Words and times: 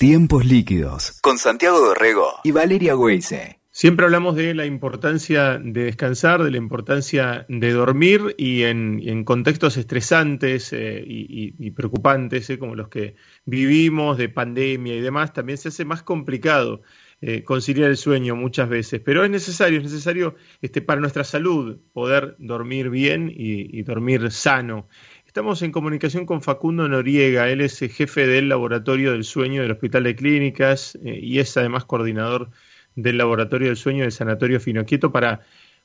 Tiempos 0.00 0.46
líquidos 0.46 1.20
con 1.20 1.36
Santiago 1.36 1.78
Dorrego 1.78 2.40
y 2.42 2.52
Valeria 2.52 2.96
Weise. 2.96 3.60
Siempre 3.70 4.06
hablamos 4.06 4.34
de 4.34 4.54
la 4.54 4.64
importancia 4.64 5.58
de 5.58 5.84
descansar, 5.84 6.42
de 6.42 6.50
la 6.50 6.56
importancia 6.56 7.44
de 7.50 7.72
dormir 7.72 8.34
y 8.38 8.62
en, 8.62 9.24
contextos 9.24 9.76
estresantes 9.76 10.72
eh, 10.72 11.04
y, 11.06 11.70
preocupantes, 11.72 12.48
eh, 12.48 12.58
como 12.58 12.76
los 12.76 12.88
que 12.88 13.14
vivimos 13.44 14.16
de 14.16 14.30
pandemia 14.30 14.94
y 14.94 15.02
demás, 15.02 15.34
también 15.34 15.58
se 15.58 15.68
hace 15.68 15.84
más 15.84 16.02
complicado 16.02 16.80
eh, 17.20 17.44
conciliar 17.44 17.90
el 17.90 17.98
sueño 17.98 18.34
muchas 18.36 18.70
veces. 18.70 19.02
Pero 19.04 19.22
es 19.22 19.30
necesario, 19.30 19.80
es 19.80 19.84
necesario 19.84 20.34
este, 20.62 20.80
para 20.80 20.98
nuestra 20.98 21.24
salud 21.24 21.78
poder 21.92 22.36
dormir 22.38 22.88
bien 22.88 23.30
y 23.30 23.82
dormir 23.82 24.30
sano. 24.30 24.88
Estamos 25.30 25.62
en 25.62 25.70
comunicación 25.70 26.26
con 26.26 26.42
Facundo 26.42 26.88
Noriega, 26.88 27.48
él 27.50 27.60
es 27.60 27.78
jefe 27.78 28.26
del 28.26 28.48
Laboratorio 28.48 29.12
del 29.12 29.22
Sueño 29.22 29.62
del 29.62 29.70
Hospital 29.70 30.02
de 30.02 30.16
Clínicas 30.16 30.98
y 31.04 31.38
es 31.38 31.56
además 31.56 31.84
coordinador 31.84 32.50
del 32.96 33.18
Laboratorio 33.18 33.68
del 33.68 33.76
Sueño 33.76 34.02
del 34.02 34.10
Sanatorio 34.10 34.58
Finoquieto 34.58 35.12
para, 35.12 35.42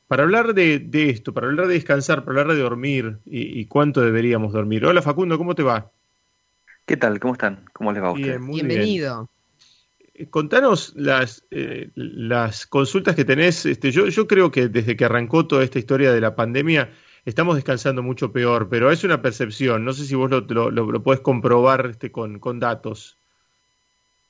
para 0.07 0.23
hablar 0.23 0.55
de, 0.55 0.89
esto, 0.91 1.31
para 1.31 1.45
hablar 1.45 1.67
de 1.67 1.75
descansar, 1.75 2.25
para 2.25 2.41
hablar 2.41 2.57
de 2.57 2.63
dormir 2.63 3.19
y, 3.27 3.63
cuánto 3.65 4.01
deberíamos 4.01 4.51
dormir. 4.51 4.83
Hola 4.83 5.03
Facundo, 5.03 5.37
¿cómo 5.37 5.53
te 5.53 5.61
va? 5.61 5.91
¿Qué 6.87 6.97
tal? 6.97 7.19
¿Cómo 7.19 7.33
están? 7.33 7.65
¿Cómo 7.71 7.91
les 7.91 8.01
va 8.01 8.07
a 8.07 8.11
ustedes? 8.13 8.43
Bienvenido. 8.43 9.29
Eh, 10.15 10.25
contanos 10.25 10.91
las, 10.95 11.45
eh, 11.51 11.91
las 11.93 12.65
consultas 12.65 13.15
que 13.15 13.25
tenés. 13.25 13.67
Este, 13.67 13.91
yo, 13.91 14.07
yo 14.07 14.25
creo 14.25 14.49
que 14.49 14.69
desde 14.69 14.95
que 14.95 15.05
arrancó 15.05 15.45
toda 15.45 15.63
esta 15.63 15.77
historia 15.77 16.11
de 16.11 16.21
la 16.21 16.35
pandemia, 16.35 16.89
estamos 17.25 17.55
descansando 17.55 18.03
mucho 18.03 18.31
peor, 18.31 18.69
pero 18.69 18.91
es 18.91 19.03
una 19.03 19.21
percepción. 19.21 19.83
No 19.83 19.93
sé 19.93 20.05
si 20.05 20.15
vos 20.15 20.29
lo, 20.29 20.41
lo, 20.41 20.71
lo, 20.71 21.03
puedes 21.03 21.21
comprobar 21.21 21.87
este, 21.87 22.11
con, 22.11 22.39
con 22.39 22.59
datos. 22.59 23.17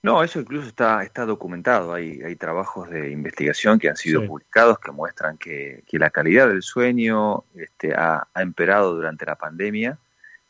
No, 0.01 0.23
eso 0.23 0.39
incluso 0.39 0.67
está, 0.67 1.03
está 1.03 1.25
documentado. 1.25 1.93
Hay, 1.93 2.21
hay 2.21 2.35
trabajos 2.35 2.89
de 2.89 3.11
investigación 3.11 3.79
que 3.79 3.89
han 3.89 3.97
sido 3.97 4.25
publicados 4.25 4.79
que 4.79 4.91
muestran 4.91 5.37
que, 5.37 5.83
que, 5.87 5.97
la 5.97 6.11
calidad 6.11 6.47
del 6.47 6.61
sueño 6.61 7.43
este, 7.55 7.93
ha, 7.95 8.27
ha 8.33 8.41
empeorado 8.41 8.95
durante 8.95 9.25
la 9.25 9.35
pandemia 9.35 9.97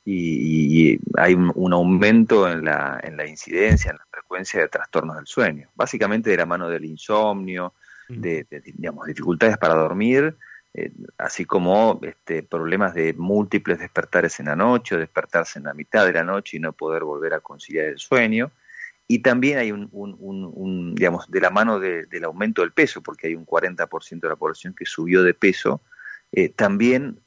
y, 0.05 0.99
hay 1.17 1.33
un, 1.33 1.73
aumento 1.73 2.49
en 2.49 2.65
la, 2.65 2.99
en 3.02 3.17
la 3.17 3.25
incidencia, 3.27 3.91
en 3.91 3.97
la 3.97 4.05
frecuencia 4.11 4.61
de 4.61 4.67
trastornos 4.67 5.15
del 5.15 5.25
sueño. 5.25 5.69
Básicamente 5.75 6.30
de 6.30 6.37
la 6.37 6.45
mano 6.45 6.69
del 6.69 6.85
insomnio, 6.85 7.73
mm. 8.09 8.21
de, 8.21 8.45
digamos, 8.65 9.07
dificultades 9.07 9.57
para 9.57 9.73
dormir, 9.73 10.35
eh, 10.75 10.91
así 11.17 11.45
como 11.45 11.99
este, 12.03 12.43
problemas 12.43 12.93
de 12.93 13.13
múltiples 13.13 13.79
despertares 13.79 14.39
en 14.39 14.47
la 14.47 14.55
noche 14.55 14.95
o 14.95 14.99
despertarse 14.99 15.59
en 15.59 15.65
la 15.65 15.73
mitad 15.73 16.05
de 16.05 16.13
la 16.13 16.23
noche 16.23 16.57
y 16.57 16.59
no 16.59 16.73
poder 16.73 17.03
volver 17.03 17.33
a 17.33 17.39
conciliar 17.39 17.85
el 17.85 17.99
sueño 17.99 18.51
y 19.07 19.19
también 19.19 19.59
hay 19.59 19.71
un, 19.71 20.95
digamos, 20.95 21.29
de 21.29 21.39
la 21.39 21.51
mano 21.51 21.79
del 21.79 22.23
aumento 22.23 22.61
del 22.61 22.71
peso, 22.71 23.03
porque 23.03 23.27
hay 23.27 23.35
un 23.35 23.45
40% 23.45 24.19
de 24.19 24.29
la 24.29 24.35
población 24.35 24.73
que 24.73 24.85
subió 24.85 25.21
de 25.21 25.35
peso, 25.35 25.81
eh, 26.31 26.49
también 26.49 27.19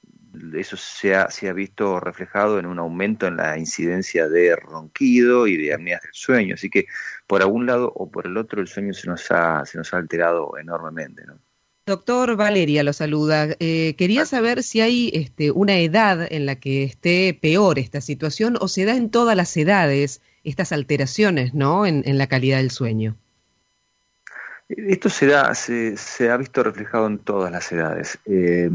eso 0.55 0.77
se 0.77 1.15
ha, 1.15 1.31
se 1.31 1.49
ha 1.49 1.53
visto 1.53 2.01
reflejado 2.01 2.59
en 2.59 2.67
un 2.67 2.79
aumento 2.79 3.27
en 3.27 3.37
la 3.37 3.57
incidencia 3.59 4.29
de 4.29 4.57
ronquido 4.57 5.47
y 5.47 5.57
de 5.57 5.73
apneas 5.73 6.03
del 6.03 6.13
sueño. 6.13 6.55
Así 6.55 6.69
que 6.69 6.87
por 7.27 7.43
algún 7.43 7.67
lado 7.67 7.93
o 7.95 8.11
por 8.11 8.27
el 8.27 8.37
otro 8.37 8.61
el 8.61 8.69
sueño 8.69 8.93
se 8.93 9.09
nos 9.09 9.31
ha, 9.31 9.65
se 9.65 9.79
nos 9.79 9.95
ha 9.95 9.99
alterado 9.99 10.59
enormemente. 10.59 11.25
¿no? 11.27 11.41
Doctor 11.89 12.37
Valeria 12.37 12.83
lo 12.83 12.93
saluda. 12.93 13.49
Eh, 13.61 13.95
quería 13.97 14.27
saber 14.27 14.63
si 14.63 14.83
hay 14.83 15.11
este, 15.15 15.51
una 15.51 15.79
edad 15.79 16.31
en 16.31 16.45
la 16.45 16.57
que 16.57 16.85
esté 16.85 17.33
peor 17.41 17.79
esta 17.79 18.03
situación 18.03 18.59
o 18.61 18.69
se 18.69 18.85
da 18.85 18.95
en 18.95 19.09
todas 19.09 19.35
las 19.35 19.57
edades 19.57 20.21
estas 20.45 20.73
alteraciones 20.73 21.55
¿no? 21.55 21.87
en, 21.87 22.19
la 22.19 22.27
calidad 22.27 22.59
del 22.59 22.71
sueño. 22.71 23.17
Esto 24.69 25.09
se, 25.09 25.29
da, 25.29 25.55
se, 25.55 25.97
se, 25.97 26.31
ha 26.31 26.37
visto 26.37 26.63
reflejado 26.63 27.07
en 27.07 27.21
todas 27.21 27.51
las 27.51 27.73
edades. 27.73 28.19
Eh, 28.27 28.71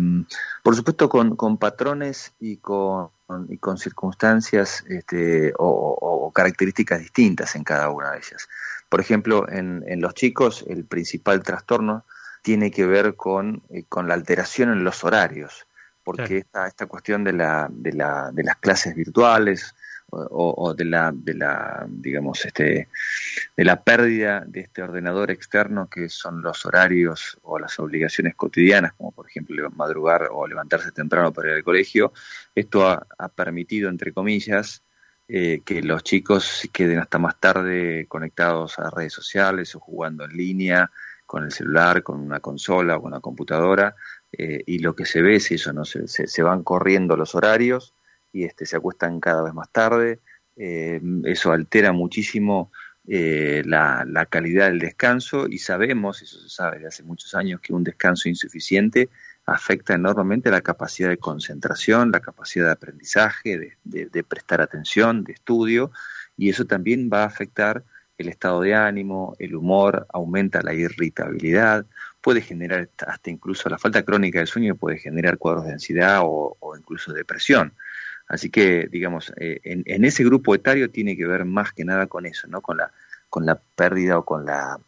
por 0.63 0.75
supuesto, 0.75 1.07
con, 1.07 1.35
con 1.35 1.59
patrones 1.59 2.33
y 2.39 2.57
con, 2.57 3.11
y 3.47 3.57
con 3.57 3.77
circunstancias 3.77 4.83
este, 4.89 5.53
o, 5.59 6.31
características 6.33 6.99
distintas 6.99 7.55
en 7.55 7.63
cada 7.63 7.91
una 7.91 8.09
de 8.09 8.17
ellas. 8.17 8.49
Por 8.89 8.99
ejemplo, 9.01 9.47
en, 9.51 9.83
en 9.85 10.01
los 10.01 10.15
chicos, 10.15 10.65
el 10.67 10.85
principal 10.85 11.43
trastorno 11.43 12.05
tiene 12.43 12.69
que 12.69 12.85
ver 12.85 13.15
con, 13.15 13.63
eh, 13.71 13.85
con 13.89 14.07
la 14.07 14.13
alteración 14.13 14.71
en 14.71 14.83
los 14.83 15.03
horarios, 15.03 15.65
porque 16.03 16.37
esta, 16.37 16.67
esta 16.67 16.85
cuestión 16.85 17.23
de, 17.23 17.33
la, 17.33 17.67
de, 17.71 17.93
la, 17.93 18.29
de 18.31 18.43
las 18.43 18.57
clases 18.57 18.93
virtuales, 18.93 19.73
o, 20.15 20.73
de 20.73 20.85
la, 20.85 21.11
de 21.13 21.33
la 21.33 21.85
digamos 21.89 22.45
este 22.45 22.87
de 23.55 23.63
la 23.63 23.83
pérdida 23.83 24.43
de 24.45 24.61
este 24.61 24.81
ordenador 24.81 25.31
externo 25.31 25.89
que 25.89 26.09
son 26.09 26.41
los 26.41 26.65
horarios 26.65 27.37
o 27.41 27.59
las 27.59 27.79
obligaciones 27.79 28.35
cotidianas 28.35 28.93
como 28.93 29.11
por 29.11 29.27
ejemplo 29.27 29.69
madrugar 29.71 30.29
o 30.31 30.47
levantarse 30.47 30.91
temprano 30.91 31.33
para 31.33 31.49
ir 31.49 31.55
al 31.55 31.63
colegio 31.63 32.13
esto 32.53 32.87
ha, 32.87 33.29
permitido 33.29 33.89
entre 33.89 34.13
comillas 34.13 34.83
eh, 35.35 35.63
que 35.65 35.81
los 35.81 36.03
chicos 36.03 36.69
queden 36.71 36.99
hasta 36.99 37.17
más 37.17 37.39
tarde 37.39 38.05
conectados 38.07 38.77
a 38.77 38.91
redes 38.91 39.13
sociales 39.13 39.73
o 39.73 39.79
jugando 39.79 40.25
en 40.25 40.37
línea 40.37 40.91
con 41.25 41.43
el 41.43 41.51
celular, 41.51 42.03
con 42.03 42.19
una 42.19 42.39
consola 42.39 42.97
o 42.97 43.01
con 43.01 43.13
una 43.13 43.19
computadora, 43.19 43.95
eh, 44.31 44.61
y 44.67 44.77
lo 44.77 44.95
que 44.95 45.07
se 45.07 45.23
ve 45.23 45.37
es 45.37 45.49
eso, 45.49 45.73
¿no? 45.73 45.85
Se, 45.85 46.07
se, 46.07 46.43
van 46.43 46.61
corriendo 46.61 47.17
los 47.17 47.33
horarios, 47.33 47.95
y 48.31 48.43
este, 48.43 48.67
se 48.67 48.77
acuestan 48.77 49.19
cada 49.19 49.41
vez 49.41 49.55
más 49.55 49.71
tarde. 49.71 50.19
Eh, 50.55 51.01
eso 51.23 51.51
altera 51.51 51.93
muchísimo 51.93 52.71
eh, 53.07 53.63
la, 53.65 54.05
la, 54.07 54.27
calidad 54.27 54.67
del 54.67 54.77
descanso 54.77 55.47
y 55.49 55.57
sabemos, 55.57 56.21
eso 56.21 56.39
se 56.39 56.49
sabe 56.49 56.75
desde 56.75 56.89
hace 56.89 57.03
muchos 57.03 57.33
años, 57.33 57.59
que 57.59 57.73
un 57.73 57.83
descanso 57.83 58.29
insuficiente 58.29 59.09
afecta 59.45 59.93
enormemente 59.93 60.49
la 60.49 60.61
capacidad 60.61 61.09
de 61.09 61.17
concentración, 61.17 62.11
la 62.11 62.21
capacidad 62.21 62.67
de 62.67 62.71
aprendizaje, 62.71 63.75
de, 63.83 64.05
de, 64.05 64.23
prestar 64.23 64.61
atención, 64.61 65.23
de 65.23 65.33
estudio, 65.33 65.91
y 66.37 66.49
eso 66.49 66.65
también 66.65 67.09
va 67.11 67.23
a 67.23 67.27
afectar 67.27 67.83
el 68.17 68.29
estado 68.29 68.61
de 68.61 68.73
ánimo, 68.75 69.35
el 69.39 69.55
humor, 69.55 70.07
aumenta 70.13 70.61
la 70.61 70.73
irritabilidad, 70.73 71.85
puede 72.21 72.41
generar 72.41 72.89
hasta 73.05 73.29
incluso 73.29 73.67
la 73.69 73.77
falta 73.77 74.03
crónica 74.03 74.39
del 74.39 74.47
sueño, 74.47 74.75
puede 74.75 74.97
generar 74.97 75.37
cuadros 75.37 75.65
de 75.65 75.73
ansiedad 75.73 76.21
o, 76.23 76.55
incluso 76.77 77.11
depresión. 77.11 77.73
Así 78.27 78.49
que, 78.49 78.87
digamos, 78.89 79.33
eh, 79.37 79.59
en, 79.63 80.05
ese 80.05 80.23
grupo 80.23 80.55
etario 80.55 80.89
tiene 80.89 81.17
que 81.17 81.27
ver 81.27 81.43
más 81.43 81.73
que 81.73 81.83
nada 81.83 82.07
con 82.07 82.25
eso, 82.25 82.47
¿no? 82.47 82.61
Con 82.61 82.77
la, 82.77 82.91
con 83.29 83.45
la 83.45 83.59
pérdida 83.75 84.17
o 84.17 84.23
con 84.23 84.45
la, 84.45 84.79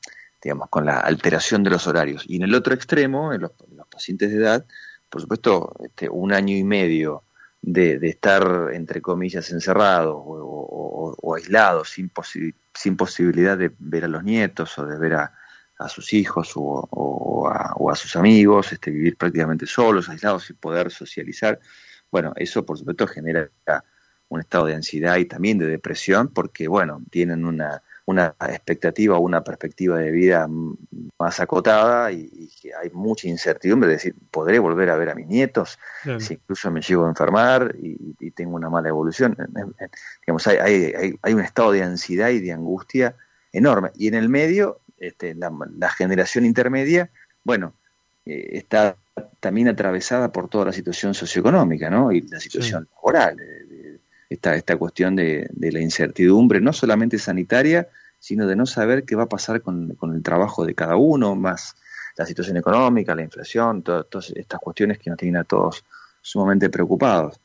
digamos, 0.45 0.69
con 0.69 0.85
la 0.85 1.00
alteración 1.00 1.63
de 1.63 1.72
los 1.72 1.88
horarios. 1.88 2.23
Y 2.28 2.35
en 2.35 2.44
el 2.44 2.53
otro 2.53 2.75
extremo, 2.75 3.33
en 3.33 3.41
los, 3.41 3.51
pacientes 3.89 4.29
de 4.29 4.38
edad, 4.38 4.63
por 5.09 5.19
supuesto, 5.19 5.73
este, 5.83 6.07
un 6.07 6.33
año 6.33 6.56
y 6.56 6.63
medio 6.63 7.23
de, 7.63 7.95
estar, 8.03 8.69
entre 8.72 9.01
comillas, 9.01 9.50
encerrados 9.50 10.16
o, 10.16 11.35
aislados, 11.35 11.89
sin, 11.89 12.11
sin 12.75 12.95
posibilidad 12.95 13.57
de 13.57 13.72
ver 13.79 14.06
a 14.06 14.07
los 14.07 14.23
nietos 14.23 14.78
o 14.78 14.85
de 14.85 15.00
ver 15.00 15.16
a, 15.16 15.33
a 15.79 15.89
sus 15.89 16.13
hijos 16.13 16.51
o, 16.53 17.47
a, 17.50 17.73
o, 17.77 17.89
a, 17.89 17.95
sus 17.95 18.16
amigos, 18.16 18.72
este, 18.72 18.91
vivir 18.91 19.17
prácticamente 19.17 19.66
solos, 19.66 20.09
aislados, 20.09 20.44
sin 20.44 20.57
poder 20.57 20.91
socializar. 20.91 21.59
Bueno, 22.12 22.33
eso 22.35 22.63
por 22.63 22.77
supuesto 22.77 23.07
genera 23.07 23.50
un 24.27 24.41
estado 24.41 24.67
de 24.67 24.75
ansiedad 24.75 25.17
y 25.17 25.25
también 25.25 25.57
de 25.57 25.66
depresión 25.66 26.27
porque, 26.27 26.67
bueno, 26.67 27.01
tienen 27.09 27.45
una, 27.45 27.81
una 28.06 28.36
expectativa 28.50 29.18
o 29.18 29.20
una 29.20 29.44
perspectiva 29.44 29.98
de 29.98 30.12
vida 30.12 30.48
más 31.18 31.40
acotada 31.40 32.12
y, 32.12 32.50
hay 32.82 32.90
mucha 32.90 33.28
incertidumbre 33.28 33.88
de 33.88 33.94
decir, 33.94 34.16
¿podré 34.32 34.58
volver 34.58 34.90
a 34.90 34.96
ver 34.96 35.10
a 35.10 35.16
mis 35.16 35.28
nietos? 35.28 35.78
Si 36.20 36.34
incluso 36.34 36.72
me 36.72 36.82
llego 36.82 37.06
a 37.06 37.10
enfermar 37.10 37.76
y, 37.80 38.32
tengo 38.32 38.56
una 38.56 38.70
mala 38.70 38.90
evolución. 38.90 39.38
Digamos, 40.26 40.48
hay, 40.48 40.58
hay, 40.58 41.16
hay, 41.22 41.34
un 41.34 41.42
estado 41.42 41.72
de 41.72 41.84
ansiedad 41.84 42.30
y 42.30 42.40
de 42.40 42.52
angustia 42.52 43.16
enorme. 43.54 43.92
Y 43.96 44.08
en 44.08 44.16
el 44.16 44.30
medio, 44.30 44.80
este, 44.98 45.36
la, 45.36 45.90
generación 45.90 46.44
intermedia, 46.44 47.10
bueno, 47.44 47.74
eh, 48.25 48.50
está 48.54 48.98
también 49.40 49.68
atravesada 49.68 50.31
por 50.31 50.50
toda 50.50 50.66
la 50.66 50.74
situación 50.74 51.13
socioeconómica, 51.13 51.90
¿no? 51.90 52.12
Y 52.12 52.22
la 52.22 52.40
situación 52.40 52.88
laboral, 52.96 53.38
esta, 54.30 54.56
esta 54.56 54.77
cuestión 54.77 55.16
de, 55.16 55.50
la 55.57 55.80
incertidumbre, 55.80 56.62
no 56.62 56.74
solamente 56.74 57.18
sanitaria, 57.19 57.88
sino 58.19 58.48
de 58.48 58.56
no 58.56 58.66
saber 58.66 59.04
qué 59.04 59.16
va 59.16 59.24
a 59.24 59.30
pasar 59.30 59.62
con, 59.62 59.98
el 60.01 60.24
trabajo 60.24 60.66
de 60.66 60.74
cada 60.74 60.95
uno, 60.95 61.36
más 61.36 61.75
la 62.18 62.25
situación 62.25 62.57
económica, 62.57 63.13
la 63.13 63.24
inflación, 63.24 63.83
todas 63.83 64.31
estas 64.36 64.60
cuestiones 64.60 65.00
que 65.00 65.10
nos 65.10 65.19
tienen 65.19 65.42
a 65.42 65.44
todos 65.44 65.83
sumamente 66.22 66.69
preocupados. 66.69 67.39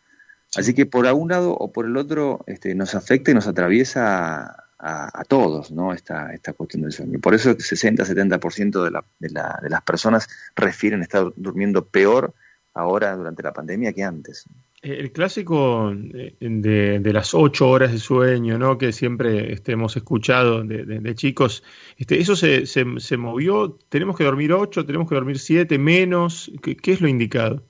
Así 0.56 0.74
que 0.74 0.86
por 0.86 1.06
algún 1.06 1.28
lado 1.28 1.52
o 1.52 1.72
por 1.72 1.86
el 1.86 1.96
otro 1.96 2.44
este, 2.46 2.74
nos 2.74 2.94
afecta 2.94 3.30
y 3.30 3.34
nos 3.34 3.46
atraviesa 3.46 4.66
a, 4.82 5.24
todos, 5.28 5.70
¿no? 5.70 5.92
Esta, 5.92 6.32
esta 6.32 6.54
cuestión 6.54 6.82
del 6.82 6.92
sueño. 6.92 7.18
Por 7.20 7.34
eso 7.34 7.50
el 7.50 7.58
60-70% 7.58 8.82
de, 8.82 8.90
la, 8.90 9.04
de, 9.18 9.28
la, 9.28 9.58
de 9.62 9.68
las 9.68 9.82
personas 9.82 10.26
refieren 10.56 11.02
estar 11.02 11.26
durmiendo 11.36 11.84
peor 11.84 12.32
ahora 12.72 13.14
durante 13.14 13.42
la 13.42 13.52
pandemia 13.52 13.92
que 13.92 14.02
antes. 14.02 14.46
El 14.82 15.12
clásico 15.12 15.92
de, 15.94 17.10
las 17.12 17.34
ocho 17.34 17.68
horas 17.68 17.92
de 17.92 17.98
sueño, 17.98 18.56
¿no? 18.58 18.78
Que 18.78 18.92
siempre 18.92 19.52
este, 19.52 19.72
hemos 19.72 19.94
escuchado 19.96 20.62
de, 20.64 21.14
chicos, 21.14 21.62
este, 21.98 22.18
¿eso 22.18 22.34
se, 22.34 22.64
se, 22.64 23.16
movió? 23.18 23.76
¿Tenemos 23.90 24.16
que 24.16 24.24
dormir 24.24 24.54
ocho? 24.54 24.86
¿Tenemos 24.86 25.06
que 25.06 25.16
dormir 25.16 25.38
siete? 25.38 25.78
¿Menos? 25.78 26.50
¿Qué, 26.62 26.92
es 26.92 27.00
lo 27.02 27.08
indicado? 27.08 27.62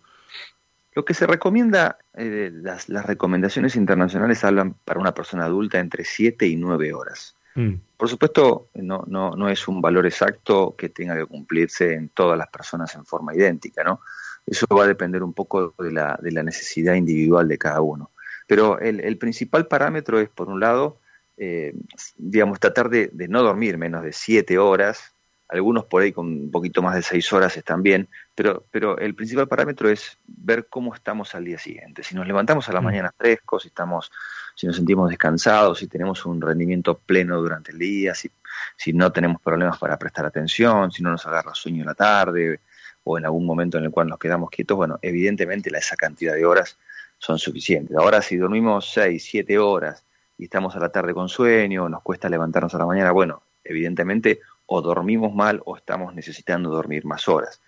Lo 0.94 1.04
que 1.04 1.14
se 1.14 1.26
recomienda, 1.26 1.98
eh, 2.14 2.50
las, 2.52 2.88
las, 2.88 3.06
recomendaciones 3.06 3.74
internacionales 3.74 4.44
hablan 4.44 4.74
para 4.84 5.00
una 5.00 5.12
persona 5.12 5.46
adulta 5.46 5.80
entre 5.80 6.04
siete 6.04 6.46
y 6.46 6.54
nueve 6.54 6.92
horas. 6.92 7.34
Mm. 7.56 7.74
Por 7.96 8.08
supuesto, 8.08 8.68
no, 8.74 9.04
no, 9.08 9.32
no 9.32 9.48
es 9.48 9.66
un 9.66 9.80
valor 9.80 10.06
exacto 10.06 10.76
que 10.78 10.90
tenga 10.90 11.16
que 11.16 11.26
cumplirse 11.26 11.94
en 11.94 12.10
todas 12.10 12.38
las 12.38 12.48
personas 12.48 12.94
en 12.94 13.04
forma 13.04 13.34
idéntica, 13.34 13.82
¿no? 13.82 14.00
Eso 14.50 14.66
va 14.76 14.82
a 14.82 14.88
depender 14.88 15.22
un 15.22 15.32
poco 15.32 15.74
de 15.78 15.92
la, 15.92 16.18
de 16.20 16.32
la 16.32 16.42
necesidad 16.42 16.94
individual 16.94 17.46
de 17.46 17.56
cada 17.56 17.80
uno. 17.80 18.10
Pero 18.48 18.80
el, 18.80 19.16
principal 19.16 19.68
parámetro 19.68 20.18
es, 20.18 20.28
por 20.28 20.48
un 20.48 20.58
lado, 20.58 20.98
eh, 21.36 21.72
digamos, 22.16 22.58
tratar 22.58 22.90
de, 22.90 23.08
no 23.28 23.44
dormir 23.44 23.78
menos 23.78 24.02
de 24.02 24.12
siete 24.12 24.58
horas, 24.58 25.14
algunos 25.48 25.84
por 25.84 26.02
ahí 26.02 26.10
con 26.10 26.26
un 26.26 26.50
poquito 26.50 26.82
más 26.82 26.96
de 26.96 27.02
seis 27.02 27.32
horas 27.32 27.56
están 27.56 27.84
bien, 27.84 28.08
pero, 28.34 28.64
pero 28.72 28.98
el 28.98 29.14
principal 29.14 29.46
parámetro 29.46 29.88
es 29.88 30.18
ver 30.26 30.66
cómo 30.68 30.96
estamos 30.96 31.32
al 31.36 31.44
día 31.44 31.58
siguiente. 31.58 32.02
Si 32.02 32.16
nos 32.16 32.26
levantamos 32.26 32.68
a 32.68 32.72
la 32.72 32.80
mm. 32.80 32.84
mañana 32.84 33.14
frescos, 33.16 33.62
si 33.62 33.68
estamos, 33.68 34.10
si 34.56 34.66
nos 34.66 34.74
sentimos 34.74 35.08
descansados, 35.08 35.78
si 35.78 35.86
tenemos 35.86 36.26
un 36.26 36.40
rendimiento 36.40 36.98
pleno 36.98 37.40
durante 37.40 37.70
el 37.70 37.78
día, 37.78 38.16
si, 38.16 38.28
si 38.76 38.92
no 38.92 39.12
tenemos 39.12 39.40
problemas 39.40 39.78
para 39.78 39.96
prestar 39.96 40.26
atención, 40.26 40.90
si 40.90 41.04
no 41.04 41.12
nos 41.12 41.24
agarra 41.24 41.54
sueño 41.54 41.82
en 41.82 41.86
la 41.86 41.94
tarde, 41.94 42.58
o 43.04 43.18
en 43.18 43.24
algún 43.24 43.46
momento 43.46 43.78
en 43.78 43.84
el 43.84 43.90
cual 43.90 44.08
nos 44.08 44.18
quedamos 44.18 44.50
quietos, 44.50 44.76
bueno, 44.76 44.98
evidentemente 45.02 45.70
esa 45.76 45.96
cantidad 45.96 46.34
de 46.34 46.44
horas 46.44 46.76
son 47.18 47.38
suficientes. 47.38 47.96
Ahora, 47.96 48.22
si 48.22 48.36
dormimos 48.36 48.90
6, 48.92 49.22
7 49.22 49.58
horas 49.58 50.04
y 50.38 50.44
estamos 50.44 50.74
a 50.76 50.80
la 50.80 50.90
tarde 50.90 51.14
con 51.14 51.28
sueño, 51.28 51.88
nos 51.88 52.02
cuesta 52.02 52.28
levantarnos 52.28 52.74
a 52.74 52.78
la 52.78 52.86
mañana, 52.86 53.12
bueno, 53.12 53.42
evidentemente 53.64 54.40
o 54.66 54.80
dormimos 54.80 55.34
mal 55.34 55.60
o 55.64 55.76
estamos 55.76 56.14
necesitando 56.14 56.70
dormir 56.70 57.04
más 57.04 57.28
horas. 57.28 57.60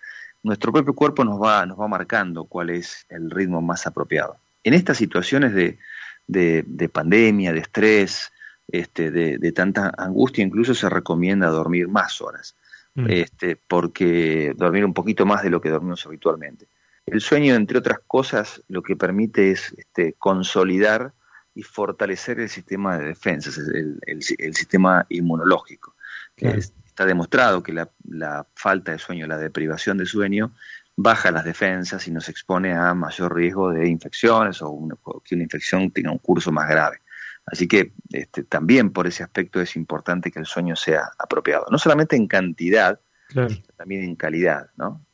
Nuestro 0.43 0.73
propio 0.73 0.95
cuerpo 0.95 1.25
nos 1.25 1.41
va, 1.41 1.65
nos 1.67 1.79
va 1.79 1.87
marcando 1.89 2.45
cuál 2.45 2.71
es 2.71 3.07
el 3.09 3.31
ritmo 3.31 3.61
más 3.61 3.87
apropiado. 3.87 4.37
En 4.65 4.75
estas 4.75 4.97
situaciones 4.97 5.53
de, 5.53 5.79
de, 6.27 6.89
pandemia, 6.89 7.53
de 7.53 7.61
estrés, 7.61 8.33
este, 8.69 9.11
de, 9.11 9.39
de, 9.39 9.53
tanta 9.53 9.93
angustia, 9.97 10.45
incluso 10.45 10.75
se 10.75 10.89
recomienda 10.89 11.49
dormir 11.49 11.89
más 11.89 12.21
horas. 12.21 12.57
Mm. 12.95 13.07
este, 13.09 13.57
porque 13.57 14.53
dormir 14.57 14.85
un 14.85 14.93
poquito 14.93 15.25
más 15.25 15.43
de 15.43 15.51
lo 15.51 15.61
que 15.61 15.71
dormimos 15.71 16.05
habitualmente. 16.07 16.69
El 17.07 17.21
sueño, 17.21 17.55
entre 17.55 17.79
otras 17.79 17.99
cosas, 18.07 18.63
lo 18.69 18.83
que 18.83 18.97
permite 18.97 19.51
es 19.51 19.75
este, 19.77 20.15
consolidar 20.15 21.13
y 21.55 21.63
fortalecer 21.63 22.41
el 22.41 22.49
sistema 22.49 22.99
de 22.99 23.07
defensas, 23.07 23.59
el, 23.59 23.99
el, 24.07 24.55
sistema 24.55 25.05
inmunológico. 25.09 25.95
está 26.37 27.05
demostrado 27.05 27.63
que 27.63 27.73
la, 27.73 27.91
la, 28.09 28.47
falta 28.55 28.93
de 28.93 28.99
sueño, 28.99 29.27
la 29.27 29.39
deprivación 29.39 29.99
de 29.99 30.07
sueño, 30.07 30.53
baja 30.97 31.31
las 31.31 31.45
defensas 31.45 32.07
y 32.07 32.11
nos 32.11 32.29
expone 32.29 32.73
a 32.73 32.95
mayor 32.95 33.35
riesgo 33.35 33.71
de 33.71 33.89
infecciones 33.89 34.61
o 34.63 34.89
que 35.25 35.35
una 35.35 35.45
infección 35.45 35.91
tenga 35.91 36.11
un 36.11 36.19
curso 36.19 36.53
más 36.53 36.69
grave. 36.69 37.02
Así 37.47 37.67
que 37.67 37.93
este, 38.11 38.45
también 38.45 38.91
por 38.91 39.07
ese 39.07 39.23
aspecto 39.23 39.61
es 39.61 39.77
importante 39.77 40.31
que 40.31 40.39
el 40.39 40.47
sueño 40.47 40.77
sea 40.77 41.11
apropiado, 41.19 41.67
no 41.71 41.79
solamente 41.79 42.17
en 42.17 42.27
cantidad, 42.27 43.01
sino 43.29 43.49
también 43.77 44.05
en 44.05 44.15
calidad, 44.15 44.71
¿no? 44.77 45.05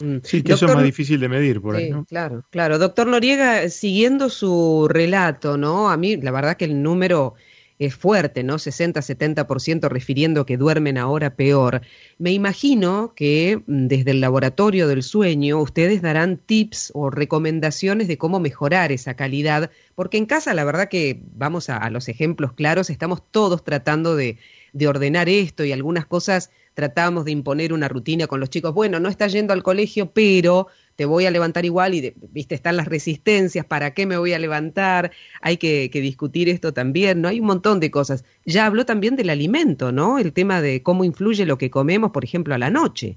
Mm. 0.00 0.18
Sí, 0.22 0.42
que 0.42 0.52
eso 0.52 0.66
es 0.66 0.74
más 0.74 0.84
difícil 0.84 1.18
de 1.18 1.28
medir 1.28 1.60
por 1.60 1.76
ahí, 1.76 1.90
¿no? 1.90 2.04
Claro, 2.04 2.44
claro. 2.50 2.78
Doctor 2.78 3.06
Noriega, 3.06 3.68
siguiendo 3.68 4.28
su 4.28 4.86
relato, 4.88 5.56
¿no? 5.56 5.90
A 5.90 5.96
mí 5.96 6.16
la 6.16 6.30
verdad 6.30 6.56
que 6.56 6.66
el 6.66 6.82
número 6.82 7.34
es 7.78 7.94
fuerte, 7.94 8.42
¿no? 8.42 8.56
60-70% 8.56 9.88
refiriendo 9.88 10.46
que 10.46 10.56
duermen 10.56 10.98
ahora 10.98 11.34
peor. 11.34 11.82
Me 12.18 12.32
imagino 12.32 13.12
que 13.14 13.62
mm, 13.66 13.86
desde 13.86 14.10
el 14.10 14.20
laboratorio 14.20 14.88
del 14.88 15.02
sueño 15.02 15.60
ustedes 15.60 16.02
darán 16.02 16.38
tips 16.38 16.90
o 16.94 17.10
recomendaciones 17.10 18.08
de 18.08 18.18
cómo 18.18 18.40
mejorar 18.40 18.90
esa 18.92 19.14
calidad, 19.14 19.70
porque 19.94 20.18
en 20.18 20.26
casa 20.26 20.54
la 20.54 20.64
verdad 20.64 20.88
que 20.88 21.20
vamos 21.36 21.70
a, 21.70 21.88
los 21.90 22.08
ejemplos 22.08 22.52
claros, 22.52 22.90
estamos 22.90 23.22
todos 23.30 23.64
tratando 23.64 24.16
de, 24.16 24.38
de 24.72 24.88
ordenar 24.88 25.28
esto 25.28 25.64
y 25.64 25.72
algunas 25.72 26.06
cosas 26.06 26.50
tratamos 26.74 27.24
de 27.24 27.32
imponer 27.32 27.72
una 27.72 27.88
rutina 27.88 28.26
con 28.26 28.40
los 28.40 28.50
chicos. 28.50 28.72
Bueno, 28.74 29.00
no 29.00 29.08
está 29.08 29.26
yendo 29.26 29.52
al 29.52 29.62
colegio, 29.62 30.12
pero 30.12 30.68
te 30.98 31.04
voy 31.04 31.26
a 31.26 31.30
levantar 31.30 31.64
igual 31.64 31.94
y, 31.94 32.12
viste, 32.32 32.56
están 32.56 32.76
las 32.76 32.88
resistencias, 32.88 33.64
¿para 33.64 33.94
qué 33.94 34.04
me 34.04 34.18
voy 34.18 34.32
a 34.32 34.38
levantar? 34.40 35.12
Hay 35.40 35.56
que, 35.56 35.88
discutir 35.92 36.48
esto 36.48 36.72
también, 36.72 37.20
¿no? 37.20 37.28
Hay 37.28 37.38
un 37.38 37.46
montón 37.46 37.78
de 37.78 37.92
cosas. 37.92 38.24
Ya 38.44 38.66
habló 38.66 38.84
también 38.84 39.14
del 39.14 39.30
alimento, 39.30 39.92
¿no? 39.92 40.18
El 40.18 40.32
tema 40.32 40.60
de 40.60 40.82
cómo 40.82 41.04
influye 41.04 41.46
lo 41.46 41.56
que 41.56 41.70
comemos, 41.70 42.10
por 42.10 42.24
ejemplo, 42.24 42.52
a 42.52 42.58
la 42.58 42.70
noche. 42.70 43.16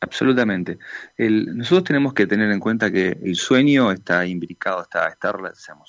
Absolutamente. 0.00 0.78
nosotros 1.16 1.84
tenemos 1.84 2.12
que 2.12 2.26
tener 2.26 2.50
en 2.50 2.58
cuenta 2.58 2.90
que 2.90 3.16
el 3.22 3.36
sueño 3.36 3.92
está 3.92 4.26
imbricado, 4.26 4.82
está, 4.82 5.06
está 5.10 5.32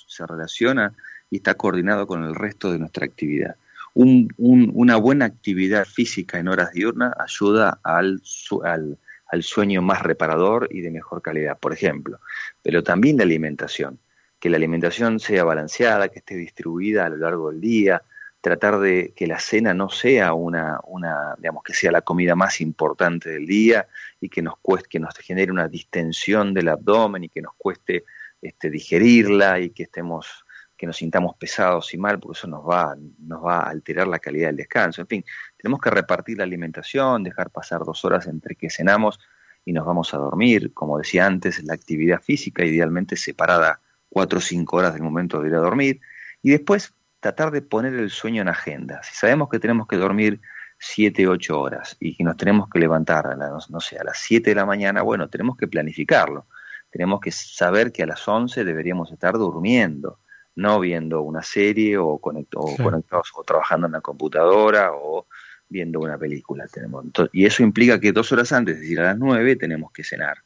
se 0.05 0.27
relaciona 0.27 0.93
y 1.31 1.37
está 1.37 1.55
coordinado 1.55 2.05
con 2.05 2.23
el 2.23 2.35
resto 2.35 2.71
de 2.71 2.77
nuestra 2.77 3.07
actividad. 3.07 3.55
una 3.95 4.97
buena 4.97 5.25
actividad 5.25 5.85
física 5.85 6.37
en 6.37 6.47
horas 6.47 6.73
diurnas 6.73 7.11
ayuda 7.17 7.79
al, 7.81 8.21
al, 8.63 8.99
al 9.31 9.43
sueño 9.43 9.81
más 9.81 10.01
reparador 10.03 10.67
y 10.71 10.81
de 10.81 10.91
mejor 10.91 11.21
calidad, 11.21 11.57
por 11.57 11.73
ejemplo. 11.73 12.19
Pero 12.61 12.83
también 12.83 13.17
la 13.17 13.23
alimentación, 13.23 13.99
que 14.39 14.49
la 14.49 14.57
alimentación 14.57 15.19
sea 15.19 15.43
balanceada, 15.43 16.09
que 16.09 16.19
esté 16.19 16.35
distribuida 16.35 17.05
a 17.05 17.09
lo 17.09 17.17
largo 17.17 17.51
del 17.51 17.61
día, 17.61 18.01
tratar 18.41 18.79
de 18.79 19.13
que 19.15 19.27
la 19.27 19.39
cena 19.39 19.73
no 19.73 19.89
sea 19.89 20.33
una, 20.33 20.79
una 20.85 21.35
digamos, 21.37 21.63
que 21.63 21.73
sea 21.73 21.91
la 21.91 22.01
comida 22.01 22.35
más 22.35 22.61
importante 22.61 23.29
del 23.29 23.45
día 23.45 23.87
y 24.21 24.29
que 24.29 24.41
nos 24.41 24.57
cueste, 24.61 24.89
que 24.89 24.99
nos 24.99 25.15
genere 25.17 25.51
una 25.51 25.67
distensión 25.67 26.53
del 26.53 26.69
abdomen 26.69 27.25
y 27.25 27.29
que 27.29 27.41
nos 27.41 27.53
cueste 27.57 28.05
este, 28.41 28.69
digerirla 28.69 29.59
y 29.59 29.71
que 29.71 29.83
estemos 29.83 30.45
que 30.79 30.87
nos 30.87 30.95
sintamos 30.95 31.35
pesados 31.35 31.93
y 31.93 31.97
mal, 31.97 32.19
porque 32.19 32.37
eso 32.37 32.47
nos 32.47 32.63
va, 32.63 32.95
nos 33.17 33.43
va 33.43 33.59
a 33.59 33.69
alterar 33.69 34.07
la 34.07 34.17
calidad 34.17 34.47
del 34.47 34.55
descanso. 34.55 35.01
En 35.01 35.07
fin, 35.07 35.25
tenemos 35.57 35.81
que 35.81 35.89
repartir 35.89 36.37
la 36.37 36.45
alimentación, 36.45 37.21
dejar 37.21 37.49
pasar 37.49 37.83
dos 37.83 38.05
horas 38.05 38.27
entre 38.27 38.55
que 38.55 38.69
cenamos 38.69 39.19
y 39.65 39.73
nos 39.73 39.85
vamos 39.85 40.13
a 40.13 40.17
dormir. 40.17 40.73
Como 40.73 40.97
decía 40.97 41.25
antes, 41.25 41.61
la 41.65 41.73
actividad 41.73 42.21
física 42.21 42.63
idealmente 42.63 43.17
separada 43.17 43.81
cuatro 44.07 44.39
o 44.39 44.41
cinco 44.41 44.77
horas 44.77 44.93
del 44.93 45.03
momento 45.03 45.41
de 45.41 45.49
ir 45.49 45.55
a 45.55 45.59
dormir. 45.59 45.99
Y 46.41 46.51
después 46.51 46.93
tratar 47.19 47.51
de 47.51 47.61
poner 47.61 47.93
el 47.95 48.09
sueño 48.09 48.41
en 48.41 48.47
agenda. 48.47 49.03
Si 49.03 49.13
sabemos 49.13 49.49
que 49.49 49.59
tenemos 49.59 49.85
que 49.85 49.97
dormir 49.97 50.39
siete, 50.77 51.27
ocho 51.27 51.59
horas 51.59 51.97
y 51.99 52.15
que 52.15 52.23
nos 52.23 52.37
tenemos 52.37 52.69
que 52.69 52.79
levantar 52.79 53.27
a 53.27 53.35
las, 53.35 53.69
no 53.69 53.81
sé, 53.81 53.97
a 53.97 54.05
las 54.05 54.19
siete 54.19 54.51
de 54.51 54.55
la 54.55 54.65
mañana, 54.65 55.01
bueno, 55.01 55.27
tenemos 55.27 55.57
que 55.57 55.67
planificarlo. 55.67 56.47
Tenemos 56.89 57.19
que 57.19 57.33
saber 57.33 57.91
que 57.91 58.03
a 58.03 58.07
las 58.07 58.25
once 58.29 58.63
deberíamos 58.63 59.11
estar 59.11 59.33
durmiendo 59.33 60.19
no 60.55 60.79
viendo 60.79 61.21
una 61.21 61.41
serie 61.41 61.97
o, 61.97 62.17
conectados 62.17 63.31
o 63.35 63.43
trabajando 63.43 63.87
en 63.87 63.93
la 63.93 64.01
computadora 64.01 64.91
o 64.93 65.27
viendo 65.69 65.99
una 65.99 66.17
película. 66.17 66.67
Tenemos, 66.67 67.05
y 67.31 67.45
eso 67.45 67.63
implica 67.63 67.99
que 67.99 68.11
dos 68.11 68.31
horas 68.31 68.51
antes, 68.51 68.75
es 68.75 68.81
decir, 68.81 68.99
a 68.99 69.03
las 69.03 69.17
nueve, 69.17 69.55
tenemos 69.55 69.91
que 69.91 70.03
cenar. 70.03 70.37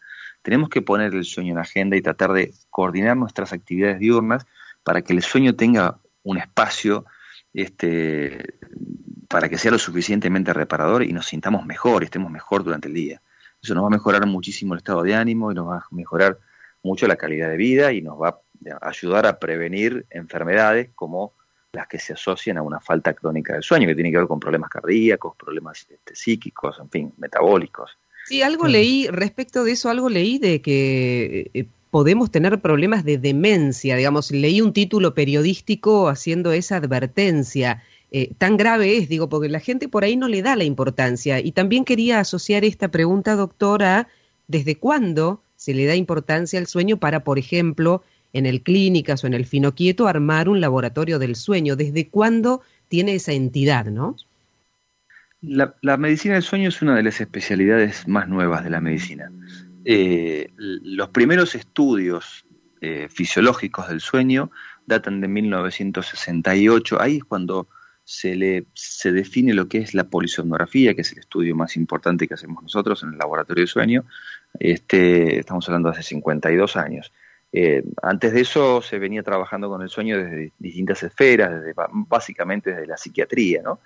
Tenemos 0.42 0.70
que 0.70 0.82
poner 0.82 1.14
el 1.14 1.24
sueño 1.24 1.54
en 1.54 1.60
agenda 1.60 1.96
y 1.96 2.02
tratar 2.02 2.34
de 2.34 2.54
coordinar 2.70 3.16
nuestras 3.16 3.54
actividades 3.54 4.00
diurnas 4.00 4.46
para 4.84 5.02
que 5.02 5.14
el 5.14 5.22
sueño 5.22 5.56
tenga 5.56 6.00
un 6.24 6.38
espacio 6.38 7.06
este, 7.54 8.58
para 9.30 9.50
que 9.50 9.58
sea 9.58 9.72
lo 9.72 9.80
suficientemente 9.80 10.54
reparador 10.54 11.04
y 11.04 11.14
nos 11.14 11.28
sintamos 11.28 11.66
mejor, 11.66 12.04
estemos 12.04 12.32
mejor 12.32 12.64
durante 12.64 12.88
el 12.88 12.94
día. 12.94 13.22
Eso 13.62 13.74
nos 13.74 13.84
va 13.84 13.88
a 13.88 13.92
mejorar 13.92 14.26
muchísimo 14.26 14.74
el 14.74 14.80
estado 14.80 15.04
de 15.04 15.16
ánimo 15.16 15.52
y 15.52 15.56
nos 15.56 15.68
va 15.68 15.78
a 15.78 15.88
mejorar 15.92 16.38
mucho 16.84 17.08
la 17.08 17.16
calidad 17.16 17.50
de 17.50 17.58
vida 17.58 17.94
y 17.94 18.02
nos 18.02 18.22
va 18.22 18.30
a 18.30 18.40
ayudar 18.82 19.26
a 19.26 19.40
prevenir 19.40 20.06
enfermedades 20.10 20.90
como 20.96 21.34
las 21.74 21.88
que 21.88 22.00
se 22.00 22.14
asocian 22.14 22.58
a 22.58 22.62
una 22.62 22.80
falta 22.80 23.14
crónica 23.14 23.54
del 23.54 23.64
sueño, 23.64 23.88
que 23.88 23.96
tiene 23.96 24.12
que 24.12 24.18
ver 24.18 24.28
con 24.28 24.40
problemas 24.40 24.70
cardíacos, 24.70 25.36
problemas 25.36 25.86
este, 25.90 26.16
psíquicos, 26.16 26.78
en 26.80 26.90
fin, 26.90 27.14
metabólicos. 27.18 27.98
Sí, 28.26 28.42
algo 28.42 28.68
leí, 28.68 29.08
respecto 29.08 29.64
de 29.64 29.72
eso, 29.74 29.90
algo 29.90 30.08
leí 30.08 30.38
de 30.38 30.62
que 30.62 31.50
eh, 31.54 31.66
podemos 31.90 32.32
tener 32.32 32.62
problemas 32.62 33.04
de 33.04 33.18
demencia, 33.18 33.96
digamos, 33.96 34.32
leí 34.32 34.62
un 34.62 34.72
título 34.72 35.14
periodístico 35.14 36.10
haciendo 36.10 36.52
esa 36.52 36.78
advertencia. 36.78 37.84
Eh, 38.12 38.32
tan 38.38 38.56
grave 38.56 38.98
es, 38.98 39.10
digo, 39.10 39.28
porque 39.28 39.50
la 39.50 39.60
gente 39.60 39.90
por 39.90 40.04
ahí 40.04 40.16
no 40.16 40.28
le 40.28 40.42
da 40.42 40.56
la 40.56 40.64
importancia. 40.64 41.40
Y 41.40 41.52
también 41.52 41.86
quería 41.86 42.20
asociar 42.20 42.64
esta 42.64 42.90
pregunta, 42.90 43.36
doctora, 43.36 44.08
¿desde 44.48 44.78
cuándo 44.78 45.42
se 45.56 45.74
le 45.74 45.86
da 45.86 45.96
importancia 45.96 46.60
al 46.60 46.68
sueño 46.68 46.98
para, 46.98 47.24
por 47.24 47.40
ejemplo, 47.40 48.04
en 48.34 48.46
el 48.46 48.62
Clínicas 48.62 49.24
o 49.24 49.28
en 49.28 49.34
el 49.34 49.46
Finoquieto 49.46 50.08
armar 50.08 50.50
un 50.50 50.60
laboratorio 50.60 51.20
del 51.20 51.36
sueño? 51.36 51.76
¿Desde 51.76 52.08
cuándo 52.08 52.62
tiene 52.90 53.16
esa 53.16 53.32
entidad, 53.32 53.86
no? 53.86 54.18
La, 55.42 55.98
medicina 55.98 56.36
del 56.36 56.44
sueño 56.44 56.70
es 56.70 56.82
una 56.82 56.96
de 56.96 57.04
las 57.04 57.20
especialidades 57.20 58.08
más 58.08 58.28
nuevas 58.30 58.64
de 58.64 58.70
la 58.70 58.82
medicina. 58.82 59.32
eh, 59.86 60.50
los 60.58 61.10
primeros 61.10 61.56
estudios 61.56 62.46
eh, 62.80 63.08
fisiológicos 63.10 63.88
del 63.88 64.02
sueño 64.02 64.52
datan 64.86 65.22
de 65.22 65.28
1968. 65.28 67.02
Ahí 67.02 67.18
es 67.18 67.24
cuando 67.24 67.68
se, 68.04 68.36
le, 68.36 68.66
se 68.74 69.12
define 69.12 69.54
lo 69.54 69.68
que 69.68 69.78
es 69.78 69.94
la 69.94 70.06
polisomnografía, 70.06 70.94
que 70.94 71.02
es 71.02 71.12
el 71.14 71.20
estudio 71.20 71.56
más 71.56 71.78
importante 71.78 72.28
que 72.28 72.34
hacemos 72.34 72.62
nosotros 72.62 73.04
en 73.04 73.14
el 73.14 73.18
laboratorio 73.18 73.64
de 73.64 73.68
sueño. 73.68 74.06
Este, 74.60 75.40
estamos 75.40 75.68
hablando 75.70 75.90
de 75.90 75.94
hace 75.94 76.10
52 76.10 76.76
años. 76.76 77.12
Eh, 77.56 77.84
antes 78.02 78.34
de 78.34 78.42
eso 78.42 78.82
se 78.82 78.98
venía 78.98 79.22
trabajando 79.22 79.70
con 79.70 79.84
el 79.84 79.90
sueño 79.90 80.18
desde 80.18 80.52
distintas 80.58 81.04
esferas, 81.04 81.52
desde, 81.52 81.74
básicamente 81.94 82.72
desde 82.72 82.88
la 82.88 82.98
psiquiatría, 82.98 83.62
¿no? 83.62 83.80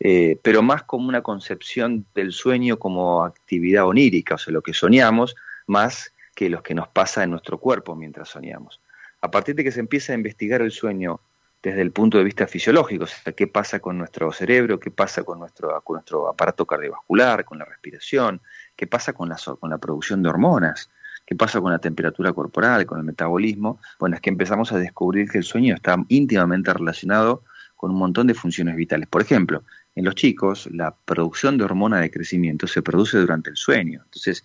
Eh, 0.00 0.36
pero 0.42 0.62
más 0.62 0.82
como 0.82 1.08
una 1.08 1.22
concepción 1.22 2.04
del 2.16 2.32
sueño 2.32 2.80
como 2.80 3.24
actividad 3.24 3.86
onírica, 3.86 4.34
o 4.34 4.38
sea, 4.38 4.52
lo 4.52 4.60
que 4.60 4.74
soñamos, 4.74 5.36
más 5.68 6.12
que 6.34 6.50
lo 6.50 6.64
que 6.64 6.74
nos 6.74 6.88
pasa 6.88 7.22
en 7.22 7.30
nuestro 7.30 7.58
cuerpo 7.58 7.94
mientras 7.94 8.28
soñamos. 8.28 8.80
A 9.20 9.30
partir 9.30 9.54
de 9.54 9.62
que 9.62 9.70
se 9.70 9.78
empieza 9.78 10.12
a 10.12 10.16
investigar 10.16 10.60
el 10.60 10.72
sueño 10.72 11.20
desde 11.62 11.82
el 11.82 11.92
punto 11.92 12.18
de 12.18 12.24
vista 12.24 12.48
fisiológico, 12.48 13.04
o 13.04 13.06
sea, 13.06 13.32
qué 13.32 13.46
pasa 13.46 13.78
con 13.78 13.96
nuestro 13.96 14.32
cerebro, 14.32 14.80
qué 14.80 14.90
pasa 14.90 15.22
con 15.22 15.38
nuestro, 15.38 15.80
con 15.82 15.94
nuestro 15.94 16.28
aparato 16.28 16.66
cardiovascular, 16.66 17.44
con 17.44 17.60
la 17.60 17.64
respiración, 17.64 18.40
qué 18.74 18.88
pasa 18.88 19.12
con 19.12 19.30
con 19.60 19.70
la 19.70 19.78
producción 19.78 20.24
de 20.24 20.28
hormonas, 20.28 20.90
qué 21.32 21.36
pasa 21.36 21.62
con 21.62 21.72
la 21.72 21.78
temperatura 21.78 22.34
corporal, 22.34 22.84
con 22.84 22.98
el 22.98 23.04
metabolismo, 23.04 23.80
bueno, 23.98 24.16
es 24.16 24.20
que 24.20 24.28
empezamos 24.28 24.70
a 24.72 24.78
descubrir 24.78 25.30
que 25.30 25.38
el 25.38 25.44
sueño 25.44 25.74
está 25.74 25.96
íntimamente 26.08 26.70
relacionado 26.74 27.42
con 27.74 27.90
un 27.90 27.96
montón 27.96 28.26
de 28.26 28.34
funciones 28.34 28.76
vitales. 28.76 29.08
Por 29.08 29.22
ejemplo, 29.22 29.64
en 29.94 30.04
los 30.04 30.14
chicos 30.14 30.68
la 30.70 30.94
producción 30.94 31.56
de 31.56 31.64
hormona 31.64 32.00
de 32.00 32.10
crecimiento 32.10 32.66
se 32.66 32.82
produce 32.82 33.16
durante 33.16 33.48
el 33.48 33.56
sueño. 33.56 34.02
Entonces, 34.04 34.44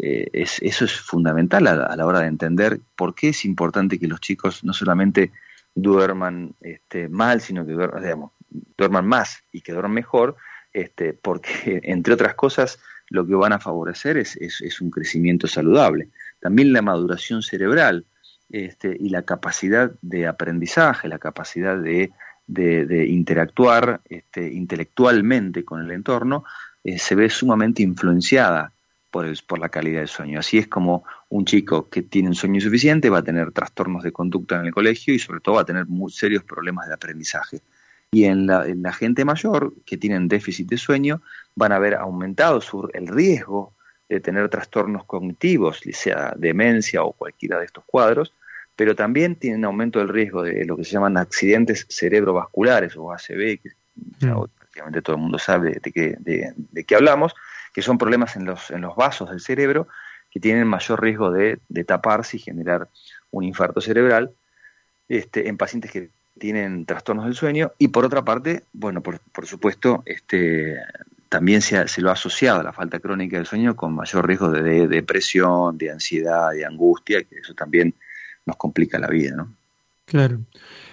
eh, 0.00 0.28
eso 0.32 0.84
es 0.84 0.92
fundamental 0.92 1.68
a, 1.68 1.94
la 1.94 2.04
hora 2.04 2.18
de 2.18 2.26
entender 2.26 2.80
por 2.96 3.14
qué 3.14 3.28
es 3.28 3.44
importante 3.44 4.00
que 4.00 4.08
los 4.08 4.20
chicos 4.20 4.64
no 4.64 4.72
solamente 4.72 5.30
duerman 5.72 6.56
este, 6.60 7.08
mal, 7.08 7.42
sino 7.42 7.64
que 7.64 7.74
duerman, 7.74 8.30
duerman 8.76 9.06
más 9.06 9.44
y 9.52 9.60
que 9.60 9.70
duerman 9.70 9.94
mejor, 9.94 10.36
este, 10.72 11.12
porque 11.12 11.80
entre 11.84 12.14
otras 12.14 12.34
cosas 12.34 12.80
lo 13.10 13.26
que 13.26 13.34
van 13.34 13.52
a 13.52 13.60
favorecer 13.60 14.16
es, 14.16 14.36
un 14.80 14.90
crecimiento 14.90 15.46
saludable. 15.46 16.08
También 16.44 16.74
la 16.74 16.82
maduración 16.82 17.40
cerebral 17.40 18.04
este, 18.50 18.94
y 19.00 19.08
la 19.08 19.22
capacidad 19.22 19.92
de 20.02 20.26
aprendizaje, 20.26 21.08
la 21.08 21.18
capacidad 21.18 21.74
de, 21.78 22.10
interactuar 23.08 24.02
este, 24.04 24.52
intelectualmente 24.52 25.64
con 25.64 25.80
el 25.80 25.90
entorno, 25.90 26.44
eh, 26.84 26.98
se 26.98 27.14
ve 27.14 27.30
sumamente 27.30 27.82
influenciada 27.82 28.72
por, 29.10 29.26
por 29.46 29.58
la 29.58 29.70
calidad 29.70 30.00
del 30.00 30.08
sueño. 30.08 30.38
Así 30.38 30.58
es 30.58 30.68
como 30.68 31.04
un 31.30 31.46
chico 31.46 31.88
que 31.88 32.02
tiene 32.02 32.28
un 32.28 32.34
sueño 32.34 32.56
insuficiente 32.56 33.08
va 33.08 33.20
a 33.20 33.24
tener 33.24 33.50
trastornos 33.50 34.02
de 34.02 34.12
conducta 34.12 34.60
en 34.60 34.66
el 34.66 34.74
colegio 34.74 35.14
y 35.14 35.18
sobre 35.18 35.40
todo 35.40 35.54
va 35.54 35.62
a 35.62 35.64
tener 35.64 35.86
muy 35.86 36.12
serios 36.12 36.44
problemas 36.44 36.88
de 36.88 36.92
aprendizaje. 36.92 37.62
Y 38.12 38.24
en 38.24 38.46
la, 38.46 38.92
gente 38.92 39.24
mayor 39.24 39.72
que 39.86 39.96
tienen 39.96 40.28
déficit 40.28 40.68
de 40.68 40.76
sueño 40.76 41.22
van 41.56 41.72
a 41.72 41.78
ver 41.78 41.94
aumentado 41.94 42.60
el 42.92 43.08
riesgo 43.08 43.72
de 44.14 44.20
tener 44.20 44.48
trastornos 44.48 45.04
cognitivos, 45.04 45.80
sea 45.92 46.32
demencia 46.36 47.02
o 47.02 47.12
cualquiera 47.12 47.58
de 47.58 47.66
estos 47.66 47.84
cuadros, 47.84 48.32
pero 48.76 48.94
también 48.94 49.36
tienen 49.36 49.64
aumento 49.64 49.98
del 49.98 50.08
riesgo 50.08 50.42
de 50.42 50.64
lo 50.64 50.76
que 50.76 50.84
se 50.84 50.92
llaman 50.92 51.16
accidentes 51.16 51.86
cerebrovasculares 51.88 52.96
o 52.96 53.12
ACV, 53.12 53.60
que 53.60 53.70
mm. 54.20 54.44
prácticamente 54.58 55.02
todo 55.02 55.16
el 55.16 55.22
mundo 55.22 55.38
sabe 55.38 55.80
de, 55.82 55.92
qué, 55.92 56.16
de, 56.18 56.84
qué 56.84 56.94
hablamos, 56.94 57.34
que 57.72 57.82
son 57.82 57.98
problemas 57.98 58.36
en 58.36 58.44
los, 58.44 58.70
en 58.70 58.82
los 58.82 58.94
vasos 58.94 59.30
del 59.30 59.40
cerebro 59.40 59.88
que 60.30 60.40
tienen 60.40 60.66
mayor 60.66 61.00
riesgo 61.00 61.30
de, 61.30 61.58
taparse 61.86 62.36
y 62.36 62.40
generar 62.40 62.88
un 63.30 63.44
infarto 63.44 63.80
cerebral 63.80 64.32
este, 65.08 65.48
en 65.48 65.56
pacientes 65.56 65.90
que 65.90 66.10
tienen 66.38 66.86
trastornos 66.86 67.26
del 67.26 67.34
sueño 67.34 67.72
y 67.78 67.88
por 67.88 68.04
otra 68.04 68.24
parte, 68.24 68.62
bueno, 68.72 69.00
por, 69.00 69.20
por 69.20 69.46
supuesto, 69.46 70.02
este, 70.06 70.80
también 71.34 71.62
se, 71.62 71.88
se, 71.88 72.00
lo 72.00 72.10
ha 72.10 72.12
asociado 72.12 72.60
a 72.60 72.62
la 72.62 72.72
falta 72.72 73.00
crónica 73.00 73.36
del 73.36 73.44
sueño 73.44 73.74
con 73.74 73.92
mayor 73.92 74.24
riesgo 74.24 74.52
de, 74.52 74.86
depresión, 74.86 75.76
de 75.76 75.90
ansiedad, 75.90 76.52
de 76.52 76.64
angustia, 76.64 77.24
que 77.24 77.38
eso 77.38 77.54
también 77.54 77.92
nos 78.46 78.54
complica 78.54 79.00
la 79.00 79.08
vida, 79.08 79.34
¿no? 79.34 79.52
Claro. 80.04 80.42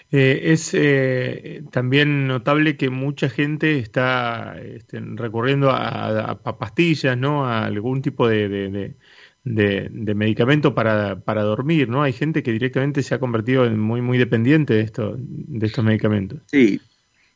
Eh, 0.09 0.51
es 0.51 0.71
eh, 0.73 1.61
también 1.69 2.25
notable 2.25 2.75
que 2.75 2.89
mucha 2.89 3.29
gente 3.29 3.77
está 3.77 4.55
este, 4.59 4.99
recurriendo 4.99 5.69
a, 5.69 6.39
pastillas, 6.57 7.15
¿no? 7.15 7.45
A 7.45 7.65
algún 7.65 8.01
tipo 8.01 8.27
de, 8.27 8.95
de, 9.43 10.15
medicamento 10.15 10.73
para, 10.73 11.19
para, 11.19 11.43
dormir, 11.43 11.87
¿no? 11.87 12.01
Hay 12.01 12.13
gente 12.13 12.41
que 12.41 12.51
directamente 12.51 13.03
se 13.03 13.13
ha 13.13 13.19
convertido 13.19 13.67
en 13.67 13.79
muy, 13.79 14.01
muy 14.01 14.17
dependiente 14.17 14.73
de, 14.73 14.81
esto, 14.81 15.15
de 15.19 15.67
estos 15.67 15.85
medicamentos. 15.85 16.39
Sí, 16.47 16.81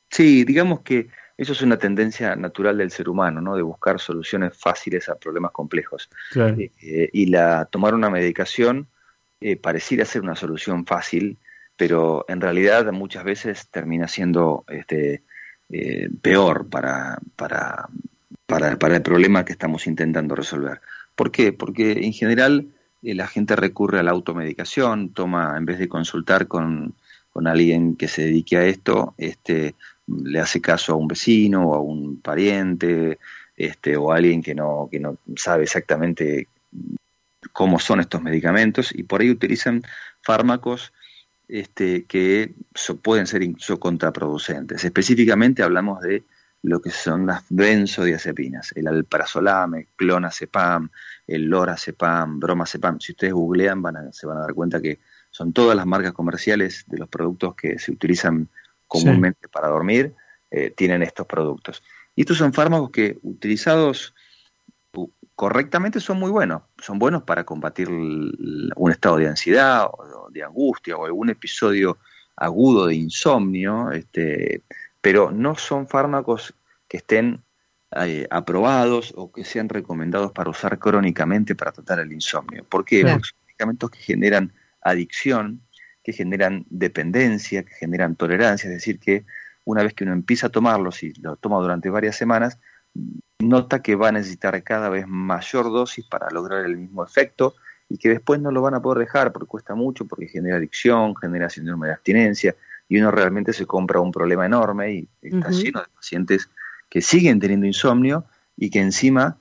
sí, 0.09 0.43
digamos 0.43 0.79
que 0.79 1.09
eso 1.37 1.53
es 1.53 1.61
una 1.61 1.77
tendencia 1.77 2.35
natural 2.35 2.77
del 2.77 2.91
ser 2.91 3.09
humano, 3.09 3.41
¿no? 3.41 3.55
De 3.55 3.61
buscar 3.61 3.99
soluciones 3.99 4.57
fáciles 4.57 5.09
a 5.09 5.15
problemas 5.15 5.51
complejos. 5.51 6.09
Eh, 6.35 6.71
eh, 6.81 7.09
y 7.11 7.25
la 7.27 7.65
tomar 7.65 7.93
una 7.93 8.09
medicación 8.09 8.87
eh, 9.41 9.57
pareciera 9.57 10.05
ser 10.05 10.21
una 10.21 10.35
solución 10.35 10.85
fácil, 10.85 11.37
pero 11.75 12.25
en 12.27 12.39
realidad 12.39 12.91
muchas 12.91 13.23
veces 13.23 13.67
termina 13.69 14.07
siendo 14.07 14.63
este, 14.69 15.23
peor 16.21 16.69
para, 16.69 17.17
para, 17.35 17.89
para, 18.45 18.77
para 18.77 18.95
el 18.95 19.01
problema 19.01 19.43
que 19.43 19.51
estamos 19.51 19.87
intentando 19.87 20.35
resolver. 20.35 20.79
¿Por 21.15 21.31
qué? 21.31 21.51
Porque 21.53 21.91
en 22.05 22.13
general 22.13 22.67
eh, 23.05 23.13
la 23.13 23.27
gente 23.27 23.55
recurre 23.55 23.99
a 23.99 24.03
la 24.03 24.11
automedicación, 24.11 25.09
toma, 25.09 25.55
en 25.57 25.65
vez 25.65 25.77
de 25.77 25.87
consultar 25.87 26.47
con, 26.47 26.95
alguien 27.45 27.97
que 27.97 28.07
se 28.07 28.23
dedique 28.23 28.55
a 28.57 28.65
esto, 28.65 29.13
este, 29.17 29.75
le 30.07 30.39
hace 30.39 30.61
caso 30.61 30.93
a 30.93 30.95
un 30.95 31.07
vecino 31.07 31.69
o 31.69 31.75
a 31.75 31.79
un 31.79 32.21
pariente, 32.21 33.19
este, 33.55 33.97
o 33.97 34.11
a 34.11 34.17
alguien 34.17 34.41
que 34.41 34.53
no, 34.53 34.87
que 34.91 34.99
no 34.99 35.17
sabe 35.35 35.63
exactamente 35.63 36.47
cómo 37.53 37.79
son 37.79 38.01
estos 38.01 38.21
medicamentos 38.21 38.93
y 38.93 39.03
por 39.03 39.21
ahí 39.21 39.29
utilizan 39.29 39.83
fármacos 40.21 40.91
este, 41.47 42.05
que 42.05 42.53
pueden 43.01 43.27
ser 43.27 43.43
incluso 43.43 43.79
contraproducentes. 43.79 44.83
Específicamente 44.83 45.63
hablamos 45.63 46.01
de 46.01 46.23
lo 46.63 46.81
que 46.81 46.89
son 46.89 47.27
las 47.27 47.43
benzodiazepinas, 47.49 48.71
el 48.75 48.87
alprazolam, 48.87 49.85
clonazepam, 49.95 50.89
el 51.27 51.43
lorazepam, 51.43 52.39
bromacepam. 52.39 52.99
Si 52.99 53.11
ustedes 53.11 53.33
googlean 53.33 53.81
van 53.83 54.11
se 54.11 54.25
van 54.25 54.37
a 54.37 54.41
dar 54.41 54.53
cuenta 54.55 54.81
que 54.81 54.99
son 55.29 55.53
todas 55.53 55.75
las 55.75 55.85
marcas 55.85 56.13
comerciales 56.13 56.85
de 56.87 56.97
los 56.97 57.07
productos 57.07 57.55
que 57.55 57.77
se 57.77 57.91
utilizan 57.91 58.49
comúnmente 58.87 59.47
para 59.47 59.67
dormir, 59.67 60.13
eh, 60.51 60.71
tienen 60.71 61.03
estos 61.03 61.25
productos. 61.25 61.83
Y 62.15 62.21
estos 62.21 62.37
son 62.37 62.53
fármacos 62.53 62.91
que 62.91 63.17
utilizados 63.23 64.13
correctamente 65.35 65.99
son 65.99 66.19
muy 66.19 66.31
buenos. 66.31 66.63
Son 66.81 66.97
buenos 66.97 67.23
para 67.23 67.43
combatir 67.43 67.89
un 67.89 68.91
estado 68.91 69.17
de 69.17 69.27
ansiedad 69.27 69.87
o 69.91 70.29
de 70.29 70.43
angustia 70.43 70.97
o 70.97 71.05
algún 71.05 71.29
episodio 71.29 71.97
agudo 72.37 72.87
de 72.87 72.95
insomnio, 72.95 73.91
este, 73.91 74.61
pero 75.01 75.31
no 75.31 75.55
son 75.55 75.87
fármacos 75.87 76.53
que 76.87 76.97
estén 76.97 77.43
eh, 77.97 78.27
aprobados 78.29 79.13
o 79.15 79.31
que 79.31 79.45
sean 79.45 79.69
recomendados 79.69 80.31
para 80.31 80.49
usar 80.49 80.79
crónicamente 80.79 81.55
para 81.55 81.71
tratar 81.71 81.99
el 81.99 82.11
insomnio. 82.11 82.63
¿Por 82.65 82.83
qué? 82.83 83.01
Porque 83.01 83.27
son 83.27 83.45
medicamentos 83.45 83.89
que 83.89 83.99
generan 83.99 84.53
adicción, 84.81 85.61
que 86.05 86.13
generan 86.13 86.65
dependencia, 86.69 87.63
que 87.63 87.73
generan 87.73 88.15
tolerancia, 88.15 88.69
es 88.69 88.75
decir, 88.75 88.99
que 88.99 89.25
una 89.63 89.81
vez 89.81 89.95
que 89.95 90.03
uno 90.03 90.13
empieza 90.13 90.47
a 90.47 90.49
tomarlos 90.51 91.01
y 91.01 91.13
lo 91.13 91.35
toma 91.35 91.57
durante 91.57 91.89
varias 91.89 92.15
semanas, 92.15 92.59
nota 93.39 93.81
que 93.81 93.95
va 93.95 94.09
a 94.09 94.11
necesitar 94.11 94.61
cada 94.61 94.89
vez 94.89 95.07
mayor 95.07 95.65
dosis 95.65 96.05
para 96.05 96.29
lograr 96.29 96.63
el 96.63 96.77
mismo 96.77 97.03
efecto 97.03 97.55
y 97.89 97.97
que 97.97 98.09
después 98.09 98.39
no 98.39 98.51
lo 98.51 98.61
van 98.61 98.75
a 98.75 98.81
poder 98.83 98.99
dejar 98.99 99.33
porque 99.33 99.47
cuesta 99.47 99.73
mucho, 99.73 100.05
porque 100.05 100.27
genera 100.27 100.57
adicción, 100.57 101.15
genera 101.15 101.49
síndrome 101.49 101.87
de 101.87 101.93
abstinencia, 101.93 102.55
y 102.87 102.99
uno 102.99 103.09
realmente 103.09 103.51
se 103.51 103.65
compra 103.65 103.99
un 103.99 104.11
problema 104.11 104.45
enorme 104.45 104.93
y 104.93 105.09
está 105.23 105.49
lleno 105.49 105.81
de 105.81 105.87
pacientes 105.95 106.51
que 106.87 107.01
siguen 107.01 107.39
teniendo 107.39 107.65
insomnio 107.65 108.25
y 108.55 108.69
que 108.69 108.79
encima 108.79 109.37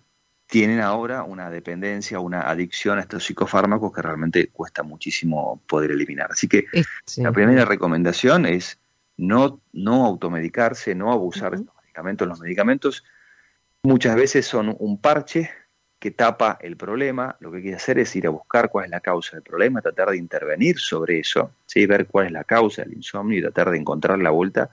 tienen 0.54 0.78
ahora 0.78 1.25
una 1.25 1.50
dependencia, 1.50 2.20
una 2.20 2.42
adicción 2.42 2.99
a 2.99 3.00
estos 3.00 3.25
psicofármacos 3.25 3.92
que 3.92 4.00
realmente 4.00 4.50
cuesta 4.52 4.84
muchísimo 4.84 5.61
poder 5.66 5.90
eliminar. 5.90 6.30
Así 6.30 6.46
que 6.46 6.66
la 7.16 7.32
primera 7.32 7.64
recomendación 7.64 8.46
es 8.46 8.78
no, 9.16 9.61
no 9.73 10.06
automedicarse, 10.06 10.94
no 10.94 11.11
abusar 11.11 11.56
de 11.56 11.62
estos 11.62 11.75
medicamentos. 11.82 12.28
Los 12.28 12.40
medicamentos 12.40 13.04
muchas 13.82 14.14
veces 14.14 14.46
son 14.46 14.76
un 14.78 15.00
parche 15.00 15.50
que 15.99 16.12
tapa 16.12 16.56
el 16.61 16.76
problema, 16.76 17.34
lo 17.40 17.50
que 17.50 17.56
hay 17.56 17.62
que 17.64 17.75
hacer 17.75 17.99
es 17.99 18.14
ir 18.14 18.28
a 18.28 18.30
buscar 18.30 18.70
cuál 18.70 18.84
es 18.84 18.92
la 18.92 19.00
causa 19.00 19.34
del 19.34 19.42
problema, 19.42 19.82
tratar 19.82 20.11
de 20.11 20.18
intervenir 20.18 20.78
sobre 20.78 21.18
eso, 21.18 21.50
¿sí? 21.66 21.84
ver 21.87 22.06
cuál 22.06 22.26
es 22.26 22.32
la 22.32 22.44
causa 22.44 22.82
del 22.82 22.92
insomnio 22.92 23.40
y 23.40 23.42
tratar 23.42 23.70
de 23.70 23.78
encontrar 23.78 24.20
la 24.20 24.30
vuelta 24.30 24.70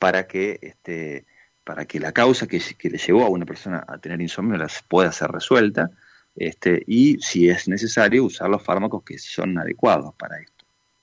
para 0.00 0.26
que, 0.26 0.58
este, 0.60 1.24
para 1.64 1.84
que 1.84 2.00
la 2.00 2.12
causa 2.12 2.46
que, 2.46 2.60
le 2.82 2.98
llevó 2.98 3.24
a 3.24 3.28
una 3.28 3.46
persona 3.46 3.84
a 3.86 3.98
tener 3.98 4.20
insomnio 4.20 4.56
las 4.56 4.82
pueda 4.88 5.12
ser 5.12 5.30
resuelta. 5.30 5.90
este, 6.36 6.82
y 6.86 7.18
si 7.20 7.48
es 7.48 7.68
necesario 7.68 8.24
usar 8.24 8.48
los 8.48 8.62
fármacos 8.62 9.02
que 9.04 9.18
son 9.18 9.58
adecuados 9.58 10.14
para 10.14 10.38
esto. 10.40 10.60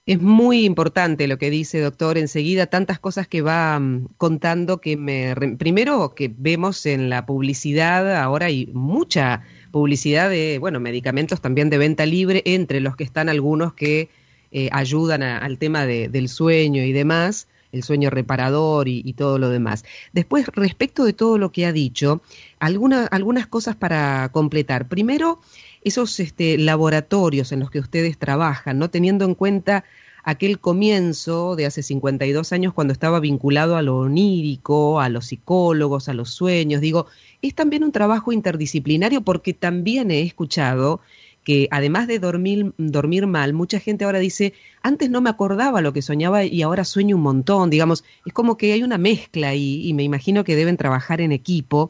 Es 0.07 0.21
muy 0.21 0.63
importante 0.63 1.27
lo 1.27 1.37
que 1.37 1.49
dice, 1.49 1.81
doctor, 1.81 2.17
enseguida 2.17 2.67
tantas 2.67 2.97
cosas 2.97 3.27
que 3.27 3.41
va 3.41 3.77
mm, 3.77 4.07
contando 4.15 4.79
que 4.79 4.95
me... 4.95 5.35
Primero 5.57 6.15
que 6.15 6.33
vemos 6.33 6.85
en 6.85 7.09
la 7.09 7.25
publicidad, 7.25 8.15
ahora 8.15 8.45
hay 8.45 8.67
mucha 8.67 9.43
publicidad 9.71 10.29
de, 10.29 10.59
bueno, 10.59 10.79
medicamentos 10.79 11.41
también 11.41 11.69
de 11.69 11.77
venta 11.77 12.05
libre, 12.05 12.41
entre 12.45 12.79
los 12.79 12.95
que 12.95 13.03
están 13.03 13.27
algunos 13.27 13.73
que 13.73 14.09
eh, 14.51 14.69
ayudan 14.71 15.23
al 15.23 15.57
tema 15.57 15.85
del 15.85 16.29
sueño 16.29 16.83
y 16.83 16.93
demás, 16.93 17.49
el 17.77 17.83
sueño 17.83 18.09
reparador 18.09 18.87
y, 18.87 19.13
todo 19.13 19.39
lo 19.39 19.49
demás. 19.49 19.85
Después, 20.13 20.47
respecto 20.47 21.05
de 21.05 21.13
todo 21.13 21.37
lo 21.37 21.51
que 21.51 21.65
ha 21.65 21.71
dicho, 21.71 22.21
algunas 22.59 23.47
cosas 23.47 23.75
para 23.75 24.29
completar. 24.31 24.87
Primero, 24.87 25.39
esos 25.83 26.19
este, 26.19 26.57
laboratorios 26.57 27.51
en 27.51 27.61
los 27.61 27.71
que 27.71 27.79
ustedes 27.79 28.17
trabajan, 28.17 28.77
¿no? 28.77 28.89
Teniendo 28.89 29.25
en 29.25 29.35
cuenta 29.35 29.85
aquel 30.27 30.59
comienzo 30.59 31.55
de 31.55 31.65
hace 31.65 31.81
52 31.81 32.51
años 32.51 32.73
cuando 32.73 32.91
estaba 32.91 33.21
vinculado 33.21 33.77
a 33.77 33.81
lo 33.81 33.99
onírico, 33.99 34.99
a 34.99 35.07
los 35.07 35.27
psicólogos, 35.27 36.09
a 36.09 36.13
los 36.13 36.31
sueños. 36.31 36.81
Digo, 36.81 37.07
es 37.41 37.55
también 37.55 37.85
un 37.85 37.93
trabajo 37.93 38.33
interdisciplinario 38.33 39.21
porque 39.21 39.53
también 39.53 40.11
he 40.11 40.21
escuchado 40.21 40.99
que 41.47 41.69
además 41.71 42.07
de 42.07 42.19
dormir, 42.19 42.73
dormir 42.77 43.25
mal, 43.25 43.53
mucha 43.53 43.79
gente 43.79 44.03
ahora 44.03 44.19
dice, 44.19 44.53
antes 44.81 45.09
no 45.09 45.21
me 45.21 45.29
acordaba 45.29 45.79
lo 45.79 45.93
que 45.93 46.01
soñaba 46.01 46.43
y 46.43 46.61
ahora 46.61 46.83
sueño 46.83 47.15
un 47.15 47.21
montón, 47.21 47.69
digamos, 47.69 48.03
es 48.25 48.33
como 48.33 48.57
que 48.57 48.73
hay 48.73 48.83
una 48.83 48.97
mezcla 48.97 49.55
y, 49.55 49.93
me 49.93 50.03
imagino 50.03 50.43
que 50.43 50.57
deben 50.57 50.75
trabajar 50.75 51.21
en 51.21 51.31
equipo. 51.31 51.89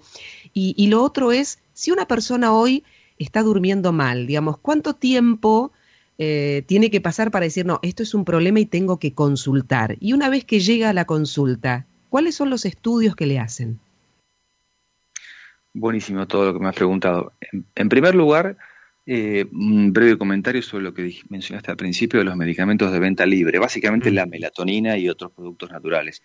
y 0.54 0.88
lo 0.90 1.02
otro 1.02 1.32
es, 1.32 1.58
si 1.74 1.90
una 1.90 2.08
persona 2.08 2.54
hoy 2.54 2.84
está 3.18 3.42
durmiendo 3.42 3.92
mal, 3.92 4.28
digamos, 4.28 4.60
¿cuánto 4.60 4.94
tiempo 4.94 5.72
eh, 6.20 6.62
tiene 6.68 6.92
que 6.92 7.02
pasar 7.02 7.32
para 7.32 7.46
decir, 7.46 7.66
no, 7.66 7.80
esto 7.82 8.04
es 8.04 8.14
un 8.14 8.26
problema 8.26 8.60
y 8.60 8.68
tengo 8.68 9.00
que 9.00 9.16
consultar? 9.16 9.98
Y 10.00 10.14
una 10.14 10.30
vez 10.30 10.46
que 10.46 10.60
llega 10.60 10.92
a 10.92 10.94
la 10.94 11.06
consulta, 11.06 11.88
¿cuáles 12.10 12.36
son 12.36 12.52
los 12.52 12.64
estudios 12.64 13.16
que 13.16 13.26
le 13.26 13.40
hacen? 13.40 13.80
Buenísimo 15.74 16.28
todo 16.28 16.46
lo 16.46 16.54
que 16.54 16.60
me 16.60 16.70
has 16.70 16.76
preguntado. 16.76 17.34
En, 17.76 17.90
primer 17.90 18.16
lugar, 18.16 18.58
eh, 19.10 19.46
un 19.54 19.94
breve 19.94 20.18
comentario 20.18 20.62
sobre 20.62 20.84
lo 20.84 20.94
que 20.94 21.22
mencionaste 21.30 21.72
al 21.72 21.78
principio 21.78 22.20
de 22.20 22.26
los 22.26 22.36
medicamentos 22.36 22.92
de 22.92 23.00
venta 23.00 23.26
libre, 23.26 23.58
básicamente 23.58 24.12
la 24.12 24.26
melatonina 24.26 24.98
y 24.98 25.08
otros 25.08 25.32
productos 25.32 25.72
naturales. 25.72 26.22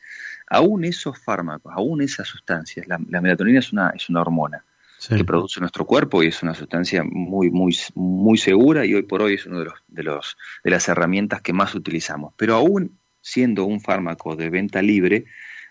Aún 0.49 0.85
esos 0.85 1.17
fármacos, 1.19 1.73
aún 1.77 2.03
esas 2.03 2.27
sustancias, 2.27 2.89
la, 2.89 3.01
la 3.09 3.21
melatonina 3.21 3.61
es 3.61 3.73
una, 3.73 3.91
es 3.91 4.11
una 4.11 4.21
hormona 4.21 4.65
que 5.09 5.25
produce 5.25 5.61
nuestro 5.61 5.85
cuerpo 5.85 6.23
y 6.23 6.29
es 6.29 6.43
una 6.43 6.55
sustancia 6.55 7.03
muy, 7.05 7.51
muy, 7.51 7.77
muy 7.95 8.39
segura 8.39 8.85
y 8.85 8.95
hoy 8.95 9.03
por 9.03 9.23
hoy 9.23 9.35
es 9.35 9.47
una 9.47 9.61
de, 9.61 9.65
los, 9.67 9.75
de, 9.89 10.03
los, 10.03 10.37
de 10.63 10.71
las 10.71 10.89
herramientas 10.89 11.41
que 11.41 11.53
más 11.53 11.75
utilizamos. 11.75 12.35
Pero 12.37 12.55
aún 12.55 12.99
siendo 13.21 13.65
un 13.65 13.81
fármaco 13.81 14.37
de 14.37 14.51
venta 14.51 14.83
libre, 14.83 15.25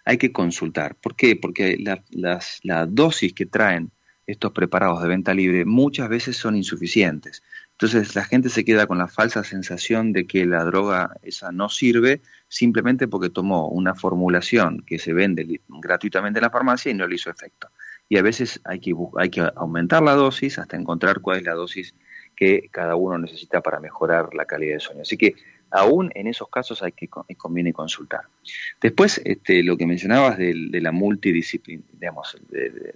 hay 0.05 0.17
que 0.17 0.31
consultar. 0.31 0.95
¿Por 0.95 1.15
qué? 1.15 1.35
Porque 1.35 1.77
la, 1.77 2.03
las, 2.09 2.59
la 2.63 2.85
dosis 2.85 3.33
que 3.33 3.45
traen 3.45 3.91
estos 4.27 4.51
preparados 4.51 5.01
de 5.01 5.09
venta 5.09 5.33
libre 5.33 5.65
muchas 5.65 6.09
veces 6.09 6.37
son 6.37 6.55
insuficientes. 6.55 7.43
Entonces 7.71 8.15
la 8.15 8.23
gente 8.23 8.49
se 8.49 8.63
queda 8.63 8.87
con 8.87 8.97
la 8.97 9.07
falsa 9.07 9.43
sensación 9.43 10.13
de 10.13 10.27
que 10.27 10.45
la 10.45 10.63
droga 10.63 11.15
esa 11.23 11.51
no 11.51 11.69
sirve 11.69 12.21
simplemente 12.47 13.07
porque 13.07 13.29
tomó 13.29 13.67
una 13.69 13.95
formulación 13.95 14.83
que 14.85 14.99
se 14.99 15.13
vende 15.13 15.61
gratuitamente 15.67 16.39
en 16.39 16.43
la 16.43 16.51
farmacia 16.51 16.91
y 16.91 16.95
no 16.95 17.07
le 17.07 17.15
hizo 17.15 17.29
efecto 17.29 17.69
y 18.11 18.17
a 18.17 18.21
veces 18.23 18.59
hay 18.65 18.81
que, 18.81 18.93
hay 19.15 19.29
que 19.29 19.49
aumentar 19.55 20.03
la 20.03 20.15
dosis 20.15 20.59
hasta 20.59 20.75
encontrar 20.75 21.21
cuál 21.21 21.37
es 21.37 21.45
la 21.45 21.53
dosis 21.53 21.95
que 22.35 22.67
cada 22.69 22.97
uno 22.97 23.17
necesita 23.17 23.61
para 23.61 23.79
mejorar 23.79 24.33
la 24.33 24.43
calidad 24.43 24.73
de 24.73 24.79
sueño. 24.81 25.03
Así 25.03 25.15
que 25.15 25.35
aún 25.71 26.11
en 26.13 26.27
esos 26.27 26.49
casos 26.49 26.83
hay 26.83 26.91
que 26.91 27.07
conviene 27.07 27.73
consultar. 27.73 28.21
Después, 28.79 29.21
este, 29.23 29.63
lo 29.63 29.77
que 29.77 29.87
mencionabas 29.87 30.37
de, 30.37 30.53
la 30.81 30.91
multidisciplina, 30.91 31.83
digamos, 31.93 32.37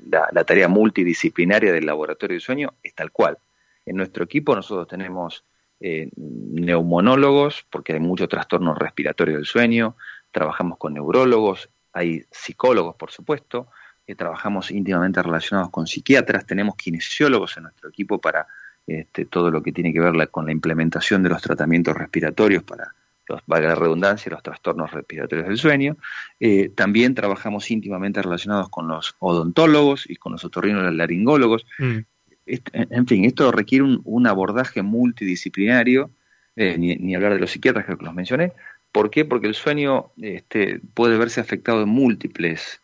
la, 0.09 0.43
tarea 0.43 0.67
multidisciplinaria 0.67 1.71
del 1.71 1.85
laboratorio 1.85 2.35
de 2.35 2.41
sueño 2.41 2.73
es 2.83 2.93
tal 2.93 3.11
cual. 3.11 3.37
En 3.85 3.95
nuestro 3.97 4.23
equipo 4.23 4.55
nosotros 4.55 4.87
tenemos 4.87 5.45
eh, 5.79 6.09
neumonólogos, 6.15 7.65
porque 7.69 7.93
hay 7.93 7.99
mucho 7.99 8.27
trastorno 8.27 8.75
respiratorio 8.75 9.35
del 9.35 9.45
sueño, 9.45 9.95
trabajamos 10.31 10.77
con 10.77 10.93
neurólogos, 10.93 11.69
hay 11.93 12.25
psicólogos, 12.29 12.95
por 12.95 13.11
supuesto, 13.11 13.69
trabajamos 14.13 14.69
íntimamente 14.69 15.23
relacionados 15.23 15.71
con 15.71 15.87
psiquiatras, 15.87 16.45
tenemos 16.45 16.75
kinesiólogos 16.75 17.57
en 17.57 17.63
nuestro 17.63 17.89
equipo 17.89 18.19
para 18.19 18.45
este, 18.87 19.25
todo 19.25 19.49
lo 19.49 19.63
que 19.63 19.71
tiene 19.71 19.91
que 19.91 19.99
ver 19.99 20.29
con 20.29 20.45
la 20.45 20.51
implementación 20.51 21.23
de 21.23 21.29
los 21.29 21.41
tratamientos 21.41 21.97
respiratorios 21.97 22.63
para, 22.63 22.93
los, 23.27 23.41
valga 23.47 23.69
la 23.69 23.75
redundancia, 23.75 24.31
los 24.31 24.43
trastornos 24.43 24.91
respiratorios 24.91 25.47
del 25.47 25.57
sueño. 25.57 25.97
Eh, 26.39 26.69
también 26.69 27.15
trabajamos 27.15 27.69
íntimamente 27.71 28.21
relacionados 28.21 28.69
con 28.69 28.87
los 28.87 29.15
odontólogos 29.19 30.09
y 30.09 30.15
con 30.17 30.33
los 30.33 30.45
otorrinos 30.45 30.93
laringólogos. 30.93 31.65
Mm. 31.79 31.99
en 32.45 33.07
fin, 33.07 33.25
esto 33.25 33.51
requiere 33.51 33.83
un, 33.83 34.27
abordaje 34.27 34.83
multidisciplinario, 34.83 36.11
eh, 36.55 36.77
ni, 36.77 36.95
ni, 36.95 37.15
hablar 37.15 37.33
de 37.33 37.39
los 37.39 37.51
psiquiatras 37.51 37.85
que 37.85 37.95
los 37.99 38.13
mencioné. 38.13 38.53
¿Por 38.91 39.09
qué? 39.09 39.25
Porque 39.25 39.47
el 39.47 39.55
sueño 39.55 40.11
este, 40.21 40.79
puede 40.93 41.17
verse 41.17 41.41
afectado 41.41 41.81
en 41.81 41.89
múltiples 41.89 42.81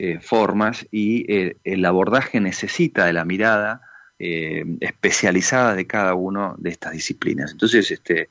eh, 0.00 0.18
formas 0.20 0.86
y 0.90 1.24
el 1.64 1.84
abordaje 1.84 2.40
necesita 2.40 3.06
de 3.06 3.12
la 3.12 3.24
mirada 3.24 3.87
eh, 4.18 4.64
especializada 4.80 5.74
de 5.74 5.86
cada 5.86 6.14
uno 6.14 6.56
de 6.58 6.70
estas 6.70 6.92
disciplinas. 6.92 7.52
Entonces, 7.52 7.90
este, 7.90 8.28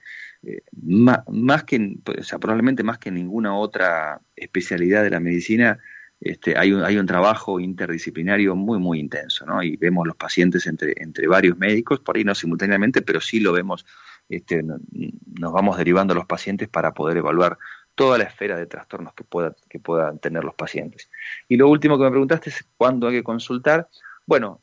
más, 0.81 1.63
que, 1.63 1.97
o 2.05 2.23
sea, 2.23 2.39
probablemente 2.39 2.83
más 2.83 2.99
que 2.99 3.11
ninguna 3.11 3.55
otra 3.55 4.21
especialidad 4.35 5.03
de 5.03 5.09
la 5.09 5.19
medicina, 5.19 5.79
este, 6.19 6.57
hay, 6.57 6.73
un, 6.73 6.83
hay 6.83 6.97
un 6.97 7.05
trabajo 7.05 7.59
interdisciplinario 7.59 8.55
muy, 8.55 8.79
muy 8.79 8.99
intenso, 8.99 9.45
¿no? 9.45 9.61
Y 9.61 9.77
vemos 9.77 10.07
los 10.07 10.15
pacientes 10.15 10.65
entre, 10.65 10.93
entre 10.97 11.27
varios 11.27 11.57
médicos, 11.57 11.99
por 11.99 12.17
ahí 12.17 12.23
no 12.23 12.33
simultáneamente, 12.33 13.01
pero 13.01 13.21
sí 13.21 13.39
lo 13.39 13.53
vemos, 13.53 13.85
este, 14.29 14.63
nos 14.63 15.53
vamos 15.53 15.77
derivando 15.77 16.15
los 16.15 16.25
pacientes 16.25 16.67
para 16.69 16.93
poder 16.93 17.17
evaluar 17.17 17.57
toda 17.93 18.17
la 18.17 18.25
esfera 18.25 18.57
de 18.57 18.65
trastornos 18.65 19.13
que, 19.13 19.23
pueda, 19.23 19.55
que 19.69 19.79
puedan 19.79 20.19
tener 20.19 20.43
los 20.43 20.55
pacientes. 20.55 21.09
Y 21.47 21.57
lo 21.57 21.67
último 21.67 21.97
que 21.97 22.03
me 22.03 22.11
preguntaste 22.11 22.49
es 22.49 22.65
cuándo 22.77 23.07
hay 23.07 23.15
que 23.15 23.23
consultar. 23.23 23.87
Bueno, 24.25 24.61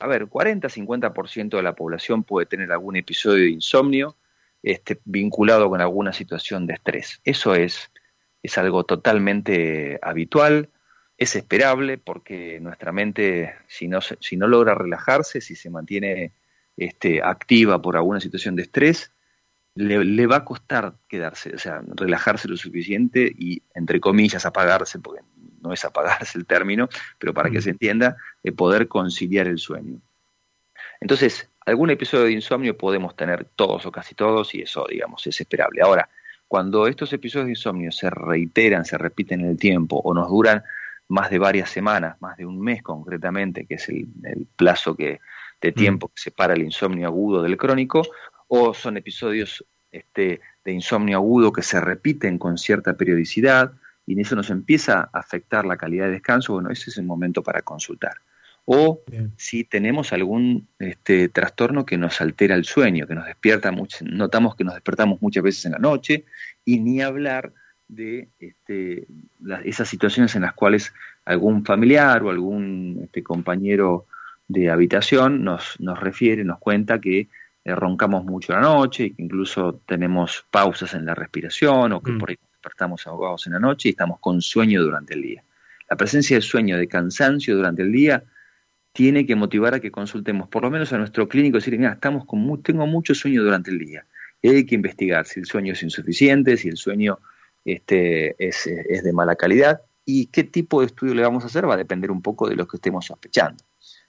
a 0.00 0.06
ver, 0.06 0.26
40-50% 0.26 1.56
de 1.56 1.62
la 1.62 1.74
población 1.74 2.24
puede 2.24 2.46
tener 2.46 2.72
algún 2.72 2.96
episodio 2.96 3.44
de 3.44 3.50
insomnio 3.50 4.16
este, 4.62 5.00
vinculado 5.04 5.68
con 5.68 5.80
alguna 5.80 6.12
situación 6.12 6.66
de 6.66 6.74
estrés. 6.74 7.20
Eso 7.24 7.54
es, 7.54 7.90
es 8.42 8.58
algo 8.58 8.84
totalmente 8.84 9.98
habitual, 10.02 10.70
es 11.16 11.36
esperable 11.36 11.98
porque 11.98 12.58
nuestra 12.60 12.92
mente, 12.92 13.54
si 13.68 13.88
no, 13.88 14.00
si 14.00 14.36
no 14.36 14.48
logra 14.48 14.74
relajarse, 14.74 15.42
si 15.42 15.54
se 15.54 15.68
mantiene 15.68 16.32
este, 16.78 17.22
activa 17.22 17.82
por 17.82 17.96
alguna 17.96 18.20
situación 18.20 18.56
de 18.56 18.62
estrés, 18.62 19.12
le, 19.74 20.26
va 20.26 20.36
a 20.36 20.44
costar 20.44 20.94
quedarse, 21.08 21.54
o 21.54 21.58
sea, 21.58 21.82
relajarse 21.94 22.48
lo 22.48 22.56
suficiente 22.56 23.32
y, 23.36 23.62
entre 23.74 24.00
comillas, 24.00 24.46
apagarse, 24.46 24.98
porque 24.98 25.20
no 25.60 25.72
es 25.72 25.84
apagarse 25.84 26.38
el 26.38 26.46
término, 26.46 26.88
pero 27.18 27.34
para 27.34 27.50
que 27.50 27.62
se 27.62 27.70
entienda, 27.70 28.16
de 28.42 28.52
poder 28.52 28.88
conciliar 28.88 29.46
el 29.46 29.58
sueño. 29.58 30.00
Entonces, 31.00 31.48
algún 31.64 31.90
episodio 31.90 32.24
de 32.24 32.32
insomnio 32.32 32.76
podemos 32.76 33.16
tener 33.16 33.44
todos 33.56 33.86
o 33.86 33.92
casi 33.92 34.14
todos 34.14 34.54
y 34.54 34.62
eso, 34.62 34.86
digamos, 34.88 35.26
es 35.26 35.40
esperable. 35.40 35.82
Ahora, 35.82 36.08
cuando 36.48 36.86
estos 36.86 37.12
episodios 37.12 37.46
de 37.46 37.52
insomnio 37.52 37.92
se 37.92 38.10
reiteran, 38.10 38.84
se 38.84 38.98
repiten 38.98 39.40
en 39.40 39.50
el 39.50 39.58
tiempo 39.58 40.00
o 40.02 40.12
nos 40.12 40.28
duran 40.28 40.62
más 41.08 41.30
de 41.30 41.38
varias 41.38 41.70
semanas, 41.70 42.16
más 42.20 42.36
de 42.36 42.46
un 42.46 42.60
mes 42.60 42.82
concretamente, 42.82 43.66
que 43.66 43.74
es 43.74 43.88
el, 43.88 44.06
el 44.24 44.46
plazo 44.56 44.94
que, 44.94 45.20
de 45.60 45.72
tiempo 45.72 46.08
que 46.08 46.20
separa 46.20 46.54
el 46.54 46.62
insomnio 46.62 47.06
agudo 47.06 47.42
del 47.42 47.56
crónico, 47.56 48.02
o 48.48 48.74
son 48.74 48.96
episodios 48.96 49.64
este, 49.92 50.40
de 50.64 50.72
insomnio 50.72 51.18
agudo 51.18 51.52
que 51.52 51.62
se 51.62 51.80
repiten 51.80 52.38
con 52.38 52.58
cierta 52.58 52.94
periodicidad 52.94 53.72
y 54.10 54.14
en 54.14 54.18
eso 54.18 54.34
nos 54.34 54.50
empieza 54.50 55.08
a 55.12 55.20
afectar 55.20 55.64
la 55.64 55.76
calidad 55.76 56.06
de 56.06 56.10
descanso, 56.10 56.54
bueno, 56.54 56.70
ese 56.70 56.90
es 56.90 56.98
el 56.98 57.04
momento 57.04 57.44
para 57.44 57.62
consultar. 57.62 58.14
O 58.64 59.02
si 59.36 59.62
tenemos 59.62 60.12
algún 60.12 60.66
este, 60.80 61.28
trastorno 61.28 61.86
que 61.86 61.96
nos 61.96 62.20
altera 62.20 62.56
el 62.56 62.64
sueño, 62.64 63.06
que 63.06 63.14
nos 63.14 63.26
despierta 63.26 63.70
mucho, 63.70 64.04
notamos 64.04 64.56
que 64.56 64.64
nos 64.64 64.74
despertamos 64.74 65.22
muchas 65.22 65.44
veces 65.44 65.64
en 65.66 65.72
la 65.72 65.78
noche, 65.78 66.24
y 66.64 66.80
ni 66.80 67.00
hablar 67.00 67.52
de 67.86 68.26
este, 68.40 69.06
esas 69.64 69.88
situaciones 69.88 70.34
en 70.34 70.42
las 70.42 70.54
cuales 70.54 70.92
algún 71.24 71.64
familiar 71.64 72.24
o 72.24 72.30
algún 72.30 73.02
este, 73.04 73.22
compañero 73.22 74.06
de 74.48 74.70
habitación 74.70 75.44
nos, 75.44 75.78
nos 75.78 76.00
refiere, 76.00 76.42
nos 76.42 76.58
cuenta 76.58 77.00
que 77.00 77.28
eh, 77.64 77.74
roncamos 77.76 78.24
mucho 78.24 78.54
la 78.54 78.60
noche 78.60 79.04
y 79.04 79.10
que 79.12 79.22
incluso 79.22 79.80
tenemos 79.86 80.44
pausas 80.50 80.94
en 80.94 81.06
la 81.06 81.14
respiración 81.14 81.92
o 81.92 82.02
que 82.02 82.10
mm. 82.10 82.18
por 82.18 82.30
ahí 82.30 82.36
despertamos 82.60 83.06
ahogados 83.06 83.46
en 83.46 83.54
la 83.54 83.58
noche 83.58 83.88
y 83.88 83.92
estamos 83.92 84.18
con 84.20 84.42
sueño 84.42 84.82
durante 84.82 85.14
el 85.14 85.22
día. 85.22 85.42
La 85.88 85.96
presencia 85.96 86.36
de 86.36 86.42
sueño, 86.42 86.76
de 86.76 86.86
cansancio 86.86 87.56
durante 87.56 87.82
el 87.82 87.90
día, 87.90 88.22
tiene 88.92 89.24
que 89.24 89.34
motivar 89.34 89.74
a 89.74 89.80
que 89.80 89.90
consultemos, 89.90 90.48
por 90.48 90.62
lo 90.62 90.70
menos 90.70 90.92
a 90.92 90.98
nuestro 90.98 91.26
clínico, 91.26 91.56
decirle, 91.56 91.78
mira, 91.78 91.92
estamos 91.92 92.26
con 92.26 92.62
tengo 92.62 92.86
mucho 92.86 93.14
sueño 93.14 93.42
durante 93.42 93.70
el 93.70 93.78
día. 93.78 94.06
Y 94.42 94.50
hay 94.50 94.66
que 94.66 94.74
investigar 94.74 95.26
si 95.26 95.40
el 95.40 95.46
sueño 95.46 95.72
es 95.72 95.82
insuficiente, 95.82 96.56
si 96.56 96.68
el 96.68 96.76
sueño 96.76 97.18
este, 97.64 98.36
es, 98.38 98.64
de 98.66 99.12
mala 99.12 99.36
calidad 99.36 99.80
y 100.04 100.26
qué 100.26 100.44
tipo 100.44 100.80
de 100.80 100.86
estudio 100.86 101.14
le 101.14 101.22
vamos 101.22 101.44
a 101.44 101.46
hacer 101.46 101.68
va 101.68 101.74
a 101.74 101.78
depender 101.78 102.10
un 102.10 102.20
poco 102.20 102.48
de 102.48 102.56
lo 102.56 102.66
que 102.66 102.76
estemos 102.76 103.06
sospechando. 103.06 103.64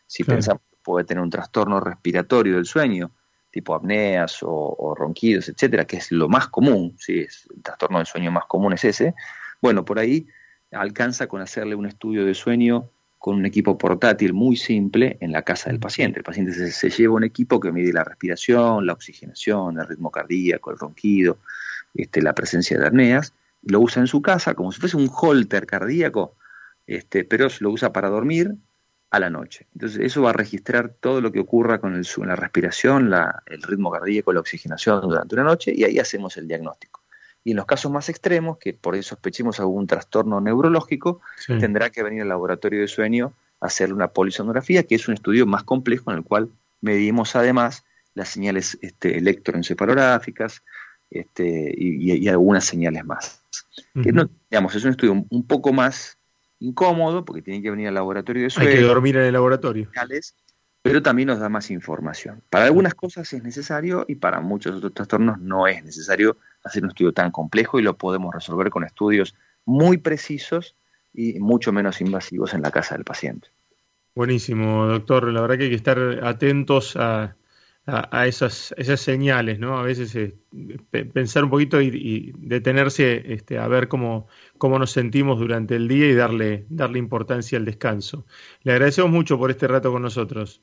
Si 0.07 0.23
pensamos 0.23 0.61
que 0.69 0.77
puede 0.83 1.05
tener 1.05 1.23
un 1.23 1.29
trastorno 1.29 1.79
respiratorio 1.79 2.55
del 2.55 2.65
sueño, 2.65 3.11
tipo 3.51 3.75
apneas 3.75 4.39
o, 4.41 4.95
ronquidos, 4.97 5.49
etcétera, 5.49 5.85
que 5.85 5.97
es 5.97 6.11
lo 6.11 6.29
más 6.29 6.47
común, 6.47 6.95
¿sí? 6.97 7.19
es, 7.19 7.47
el 7.53 7.61
trastorno 7.61 7.97
del 7.97 8.07
sueño 8.07 8.31
más 8.31 8.45
común 8.45 8.73
es 8.73 8.85
ese, 8.85 9.13
bueno, 9.61 9.85
por 9.85 9.99
ahí 9.99 10.27
alcanza 10.71 11.27
con 11.27 11.41
hacerle 11.41 11.75
un 11.75 11.85
estudio 11.85 12.25
de 12.25 12.33
sueño 12.33 12.89
con 13.19 13.35
un 13.35 13.45
equipo 13.45 13.77
portátil 13.77 14.33
muy 14.33 14.55
simple 14.55 15.17
en 15.19 15.31
la 15.31 15.43
casa 15.43 15.69
del 15.69 15.79
paciente. 15.79 16.19
El 16.19 16.23
paciente 16.23 16.53
se, 16.53 16.89
lleva 16.89 17.13
un 17.13 17.23
equipo 17.23 17.59
que 17.59 17.71
mide 17.71 17.93
la 17.93 18.03
respiración, 18.03 18.87
la 18.87 18.93
oxigenación, 18.93 19.79
el 19.79 19.87
ritmo 19.87 20.09
cardíaco, 20.09 20.71
el 20.71 20.79
ronquido, 20.79 21.37
este, 21.93 22.23
la 22.23 22.33
presencia 22.33 22.79
de 22.79 22.87
apneas, 22.87 23.33
lo 23.61 23.79
usa 23.79 24.01
en 24.01 24.07
su 24.07 24.23
casa 24.23 24.55
como 24.55 24.71
si 24.71 24.79
fuese 24.79 24.97
un 24.97 25.09
holter 25.13 25.67
cardíaco, 25.67 26.33
este, 26.87 27.23
pero 27.23 27.47
lo 27.59 27.69
usa 27.69 27.93
para 27.93 28.09
dormir 28.09 28.55
a 29.11 29.19
la 29.19 29.29
noche. 29.29 29.67
Entonces 29.73 29.99
eso 30.01 30.21
va 30.21 30.31
a 30.31 30.33
registrar 30.33 30.89
todo 30.99 31.21
lo 31.21 31.31
que 31.31 31.41
ocurra 31.41 31.79
con 31.79 31.95
el, 31.95 32.07
la 32.25 32.35
respiración, 32.35 33.13
el 33.45 33.61
ritmo 33.61 33.91
cardíaco, 33.91 34.33
la 34.33 34.39
oxigenación 34.39 35.01
durante 35.01 35.35
una 35.35 35.43
noche 35.43 35.73
y 35.75 35.83
ahí 35.83 35.99
hacemos 35.99 36.37
el 36.37 36.47
diagnóstico. 36.47 37.01
Y 37.43 37.51
en 37.51 37.57
los 37.57 37.65
casos 37.65 37.91
más 37.91 38.07
extremos, 38.07 38.57
que 38.57 38.73
por 38.73 38.93
ahí 38.93 39.03
sospechemos 39.03 39.59
algún 39.59 39.85
trastorno 39.87 40.39
neurológico, 40.39 41.21
tendrá 41.47 41.89
que 41.89 42.03
venir 42.03 42.21
al 42.21 42.29
laboratorio 42.29 42.81
de 42.81 42.87
sueño 42.87 43.33
a 43.59 43.65
hacer 43.65 43.93
una 43.93 44.09
polisonografía, 44.09 44.83
que 44.83 44.95
es 44.95 45.07
un 45.07 45.15
estudio 45.15 45.45
más 45.45 45.63
complejo 45.63 46.11
en 46.11 46.17
el 46.17 46.23
cual 46.23 46.49
medimos 46.81 47.35
además 47.35 47.83
las 48.13 48.29
señales 48.29 48.77
este, 48.81 49.17
electroencefalográficas 49.17 50.63
este, 51.09 51.73
y, 51.75 52.27
algunas 52.29 52.63
señales 52.63 53.03
más. 53.03 53.41
no, 53.93 54.29
digamos, 54.49 54.75
es 54.75 54.85
un 54.85 54.91
estudio 54.91 55.25
un, 55.29 55.47
poco 55.47 55.73
más 55.73 56.17
incómodo 56.61 57.25
porque 57.25 57.41
tiene 57.41 57.61
que 57.61 57.69
venir 57.69 57.87
al 57.87 57.95
laboratorio 57.95 58.43
de 58.43 58.49
sueño. 58.49 58.69
Hay 58.69 58.75
que 58.77 58.81
dormir 58.81 59.17
en 59.17 59.23
el 59.23 59.33
laboratorio. 59.33 59.89
Pero 60.83 61.03
también 61.03 61.27
nos 61.27 61.39
da 61.39 61.49
más 61.49 61.69
información. 61.69 62.41
Para 62.49 62.65
algunas 62.65 62.95
cosas 62.95 63.31
es 63.33 63.43
necesario 63.43 64.05
y 64.07 64.15
para 64.15 64.39
muchos 64.41 64.77
otros 64.77 64.93
trastornos 64.93 65.39
no 65.39 65.67
es 65.67 65.83
necesario 65.83 66.37
hacer 66.63 66.83
un 66.83 66.89
estudio 66.89 67.11
tan 67.11 67.31
complejo 67.31 67.79
y 67.79 67.83
lo 67.83 67.97
podemos 67.97 68.33
resolver 68.33 68.69
con 68.69 68.83
estudios 68.83 69.35
muy 69.65 69.97
precisos 69.97 70.75
y 71.13 71.39
mucho 71.39 71.71
menos 71.71 72.01
invasivos 72.01 72.53
en 72.53 72.61
la 72.61 72.71
casa 72.71 72.95
del 72.95 73.03
paciente. 73.03 73.49
Buenísimo, 74.15 74.87
doctor. 74.87 75.31
La 75.31 75.41
verdad 75.41 75.57
que 75.57 75.63
hay 75.65 75.69
que 75.69 75.75
estar 75.75 75.99
atentos 76.23 76.95
a, 76.95 77.35
a, 77.91 78.25
esas, 78.25 78.73
esas 78.77 79.01
señales, 79.01 79.59
¿no? 79.59 79.77
A 79.77 79.83
veces 79.83 80.15
eh, 80.15 80.37
pensar 81.13 81.43
un 81.43 81.49
poquito 81.49 81.81
y, 81.81 82.33
detenerse 82.37 83.33
este, 83.33 83.57
a 83.57 83.67
ver 83.67 83.89
cómo, 83.89 84.27
cómo 84.57 84.79
nos 84.79 84.91
sentimos 84.91 85.39
durante 85.39 85.75
el 85.75 85.87
día 85.87 86.07
y 86.07 86.13
darle, 86.13 86.65
darle 86.69 86.99
importancia 86.99 87.57
al 87.57 87.65
descanso. 87.65 88.25
Le 88.63 88.71
agradecemos 88.71 89.11
mucho 89.11 89.37
por 89.37 89.51
este 89.51 89.67
rato 89.67 89.91
con 89.91 90.01
nosotros. 90.01 90.61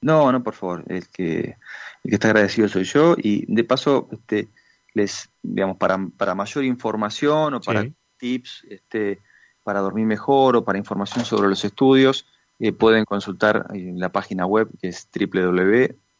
No, 0.00 0.32
no, 0.32 0.42
por 0.42 0.54
favor. 0.54 0.84
El 0.88 1.08
que, 1.08 1.56
el 2.02 2.10
que 2.10 2.14
está 2.14 2.28
agradecido 2.28 2.68
soy 2.68 2.84
yo. 2.84 3.14
Y 3.16 3.44
de 3.52 3.64
paso, 3.64 4.08
este, 4.10 4.48
les, 4.92 5.30
digamos, 5.42 5.76
para, 5.76 5.98
para 6.16 6.34
mayor 6.34 6.64
información 6.64 7.54
o 7.54 7.60
para 7.60 7.86
tips, 8.18 8.66
este, 8.68 9.20
para 9.62 9.80
dormir 9.80 10.06
mejor 10.06 10.56
o 10.56 10.64
para 10.64 10.78
información 10.78 11.24
sobre 11.24 11.48
los 11.48 11.64
estudios, 11.64 12.26
eh, 12.58 12.72
pueden 12.72 13.04
consultar 13.04 13.66
en 13.72 13.98
la 13.98 14.10
página 14.10 14.46
web 14.46 14.68
que 14.80 14.88
es 14.88 15.08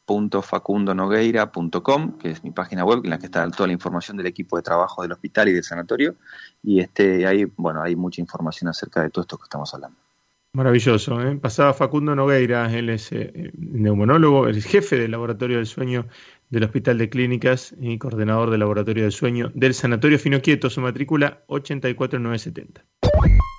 www.facundonogueira.com, 0.06 2.18
que 2.18 2.30
es 2.30 2.44
mi 2.44 2.50
página 2.50 2.84
web 2.84 3.00
en 3.04 3.10
la 3.10 3.18
que 3.18 3.26
está 3.26 3.48
toda 3.50 3.66
la 3.66 3.72
información 3.72 4.16
del 4.16 4.26
equipo 4.26 4.56
de 4.56 4.62
trabajo 4.62 5.02
del 5.02 5.12
hospital 5.12 5.48
y 5.48 5.52
del 5.52 5.64
sanatorio. 5.64 6.14
Y 6.62 6.80
este, 6.80 7.26
ahí, 7.26 7.44
bueno, 7.56 7.82
hay 7.82 7.96
mucha 7.96 8.20
información 8.20 8.68
acerca 8.68 9.02
de 9.02 9.10
todo 9.10 9.22
esto 9.22 9.38
que 9.38 9.44
estamos 9.44 9.72
hablando. 9.74 9.98
Maravilloso. 10.52 11.20
¿eh? 11.20 11.36
Pasaba 11.36 11.74
Facundo 11.74 12.14
Nogueira, 12.14 12.72
él 12.72 12.90
es 12.90 13.10
eh, 13.10 13.50
neumonólogo, 13.58 14.46
el 14.46 14.62
jefe 14.62 14.96
del 14.96 15.10
laboratorio 15.10 15.56
del 15.56 15.66
sueño 15.66 16.06
del 16.48 16.62
Hospital 16.62 16.98
de 16.98 17.08
Clínicas 17.08 17.74
y 17.80 17.98
coordinador 17.98 18.50
del 18.50 18.60
Laboratorio 18.60 19.02
del 19.02 19.12
Sueño 19.12 19.50
del 19.54 19.74
Sanatorio 19.74 20.20
Finoquieto, 20.20 20.70
su 20.70 20.80
matrícula 20.80 21.42
84970. 21.48 22.84